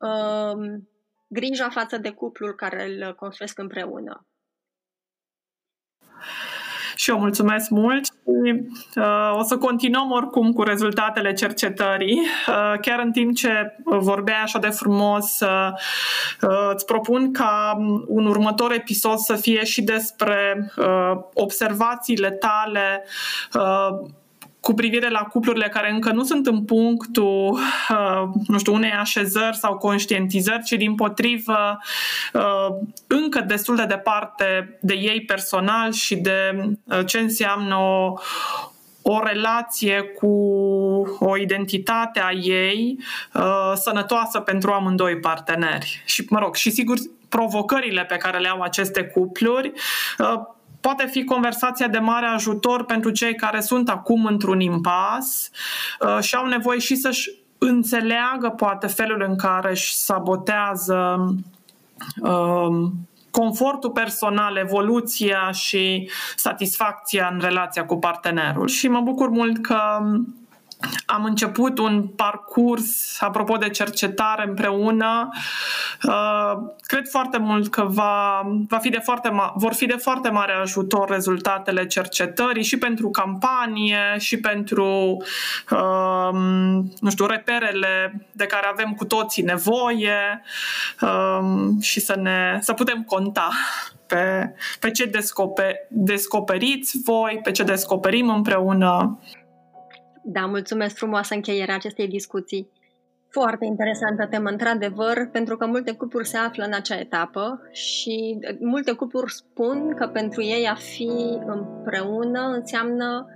uh, 0.01 0.81
grija 1.29 1.69
față 1.69 1.97
de 1.97 2.11
cuplul 2.11 2.55
care 2.55 2.85
îl 2.85 3.15
construiesc 3.15 3.59
împreună 3.59 4.27
și 7.07 7.13
eu 7.13 7.19
mulțumesc 7.19 7.71
mult 7.71 8.05
și 8.05 8.65
uh, 8.95 9.39
o 9.39 9.43
să 9.43 9.57
continuăm 9.57 10.11
oricum 10.11 10.53
cu 10.53 10.63
rezultatele 10.63 11.33
cercetării. 11.33 12.21
Uh, 12.49 12.79
chiar 12.81 12.99
în 12.99 13.13
timp 13.13 13.35
ce 13.35 13.77
vorbeai 13.85 14.43
așa 14.43 14.59
de 14.59 14.69
frumos, 14.69 15.41
uh, 15.41 15.73
uh, 16.43 16.71
îți 16.73 16.85
propun 16.85 17.33
ca 17.33 17.77
un 18.07 18.27
următor 18.27 18.73
episod 18.73 19.19
să 19.19 19.35
fie 19.35 19.65
și 19.65 19.83
despre 19.83 20.71
uh, 20.77 21.13
observațiile 21.35 22.31
tale 22.31 23.05
uh, 23.55 24.09
cu 24.67 24.75
privire 24.75 25.09
la 25.09 25.23
cuplurile 25.23 25.69
care 25.69 25.91
încă 25.91 26.13
nu 26.13 26.25
sunt 26.25 26.47
în 26.47 26.65
punctul, 26.65 27.59
uh, 27.91 28.29
nu 28.47 28.59
știu, 28.59 28.73
unei 28.75 28.91
așezări 28.91 29.57
sau 29.57 29.77
conștientizări, 29.77 30.63
ci 30.63 30.73
din 30.73 30.95
potrivă 30.95 31.79
uh, 32.33 32.67
încă 33.07 33.41
destul 33.41 33.77
de 33.77 33.85
departe 33.85 34.79
de 34.81 34.95
ei 34.95 35.21
personal 35.21 35.93
și 35.93 36.17
de 36.17 36.69
uh, 36.85 37.01
ce 37.07 37.19
înseamnă 37.19 37.77
o, 37.77 38.13
o 39.03 39.21
relație 39.23 40.03
cu 40.03 40.27
o 41.19 41.37
identitate 41.37 42.21
a 42.21 42.31
ei 42.33 42.99
uh, 43.35 43.73
sănătoasă 43.75 44.41
pentru 44.41 44.71
amândoi 44.71 45.19
parteneri. 45.19 46.03
Și, 46.05 46.27
mă 46.29 46.39
rog, 46.39 46.55
și 46.55 46.71
sigur, 46.71 46.97
provocările 47.29 48.05
pe 48.05 48.17
care 48.17 48.39
le 48.39 48.49
au 48.49 48.61
aceste 48.61 49.05
cupluri 49.05 49.73
uh, 50.19 50.41
poate 50.87 51.07
fi 51.07 51.25
conversația 51.25 51.89
de 51.89 51.99
mare 51.99 52.27
ajutor 52.27 52.85
pentru 52.85 53.11
cei 53.11 53.35
care 53.35 53.61
sunt 53.61 53.89
acum 53.89 54.25
într-un 54.25 54.61
impas 54.61 55.51
uh, 56.01 56.19
și 56.21 56.35
au 56.35 56.47
nevoie 56.47 56.79
și 56.79 56.97
să-și 56.97 57.31
înțeleagă 57.59 58.49
poate 58.49 58.87
felul 58.87 59.25
în 59.29 59.37
care 59.37 59.71
își 59.71 59.95
sabotează 59.95 61.27
um, 62.21 62.93
confortul 63.31 63.91
personal, 63.91 64.57
evoluția 64.57 65.51
și 65.51 66.11
satisfacția 66.37 67.29
în 67.33 67.41
relația 67.41 67.87
cu 67.87 67.97
partenerul. 67.97 68.69
Și 68.69 68.89
mă 68.89 69.01
bucur 69.01 69.29
mult 69.29 69.63
că 69.63 69.79
am 71.07 71.25
început 71.25 71.79
un 71.79 72.07
parcurs, 72.07 73.21
apropo 73.21 73.57
de 73.57 73.69
cercetare 73.69 74.45
împreună. 74.47 75.29
Uh, 76.03 76.53
cred 76.81 77.09
foarte 77.09 77.39
mult 77.39 77.69
că 77.69 77.83
va, 77.83 78.43
va 78.69 78.79
fi 78.79 78.89
de 78.89 78.99
foarte 78.99 79.29
ma- 79.29 79.53
vor 79.55 79.75
fi 79.75 79.87
de 79.87 79.97
foarte 79.97 80.29
mare 80.29 80.53
ajutor 80.53 81.11
rezultatele 81.11 81.87
cercetării 81.87 82.65
și 82.65 82.79
pentru 82.79 83.11
campanie 83.11 84.17
și 84.19 84.41
pentru, 84.41 85.17
uh, 85.71 86.29
nu 87.01 87.11
știu, 87.11 87.27
reperele 87.27 88.27
de 88.33 88.47
care 88.47 88.67
avem 88.67 88.93
cu 88.93 89.05
toții 89.05 89.43
nevoie 89.43 90.43
uh, 91.01 91.69
și 91.81 92.01
să, 92.01 92.17
ne, 92.17 92.59
să 92.61 92.73
putem 92.73 93.03
conta 93.03 93.49
pe, 94.07 94.55
pe 94.81 94.91
ce 94.91 95.05
descoper, 95.05 95.75
descoperiți 95.89 96.99
voi, 97.05 97.41
pe 97.43 97.51
ce 97.51 97.63
descoperim 97.63 98.29
împreună. 98.29 99.19
Da, 100.29 100.47
mulțumesc 100.47 100.97
frumoasă 100.97 101.35
încheierea 101.35 101.75
acestei 101.75 102.09
discuții. 102.09 102.69
Foarte 103.31 103.65
interesantă 103.65 104.27
temă, 104.27 104.49
într-adevăr, 104.49 105.29
pentru 105.33 105.57
că 105.57 105.67
multe 105.67 105.93
cupluri 105.93 106.29
se 106.29 106.37
află 106.37 106.65
în 106.65 106.73
acea 106.73 106.99
etapă 106.99 107.61
și 107.71 108.39
multe 108.61 108.93
cupluri 108.93 109.33
spun 109.33 109.95
că 109.95 110.07
pentru 110.07 110.43
ei 110.43 110.67
a 110.67 110.75
fi 110.75 111.39
împreună 111.47 112.41
înseamnă 112.41 113.27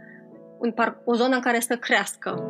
un 0.59 0.70
par- 0.70 1.03
o 1.05 1.14
zonă 1.14 1.35
în 1.35 1.40
care 1.40 1.61
să 1.61 1.76
crească. 1.76 2.44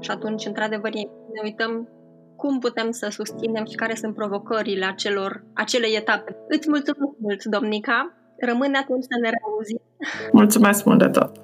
Și 0.00 0.10
atunci, 0.10 0.46
într-adevăr, 0.46 0.92
ne 0.92 1.40
uităm 1.42 1.88
cum 2.36 2.58
putem 2.58 2.90
să 2.90 3.08
susținem 3.10 3.64
și 3.64 3.76
care 3.76 3.94
sunt 3.94 4.14
provocările 4.14 4.84
acelor, 4.84 5.44
acelei 5.54 5.96
etape. 5.96 6.36
Îți 6.48 6.68
mulțumesc 6.68 7.12
mult, 7.18 7.44
Domnica. 7.44 8.12
Rămâne 8.38 8.78
atunci 8.78 9.02
să 9.02 9.18
ne 9.20 9.30
reauzim. 9.30 9.80
Mulțumesc 10.32 10.84
mult 10.84 10.98
de 10.98 11.08
tot! 11.08 11.36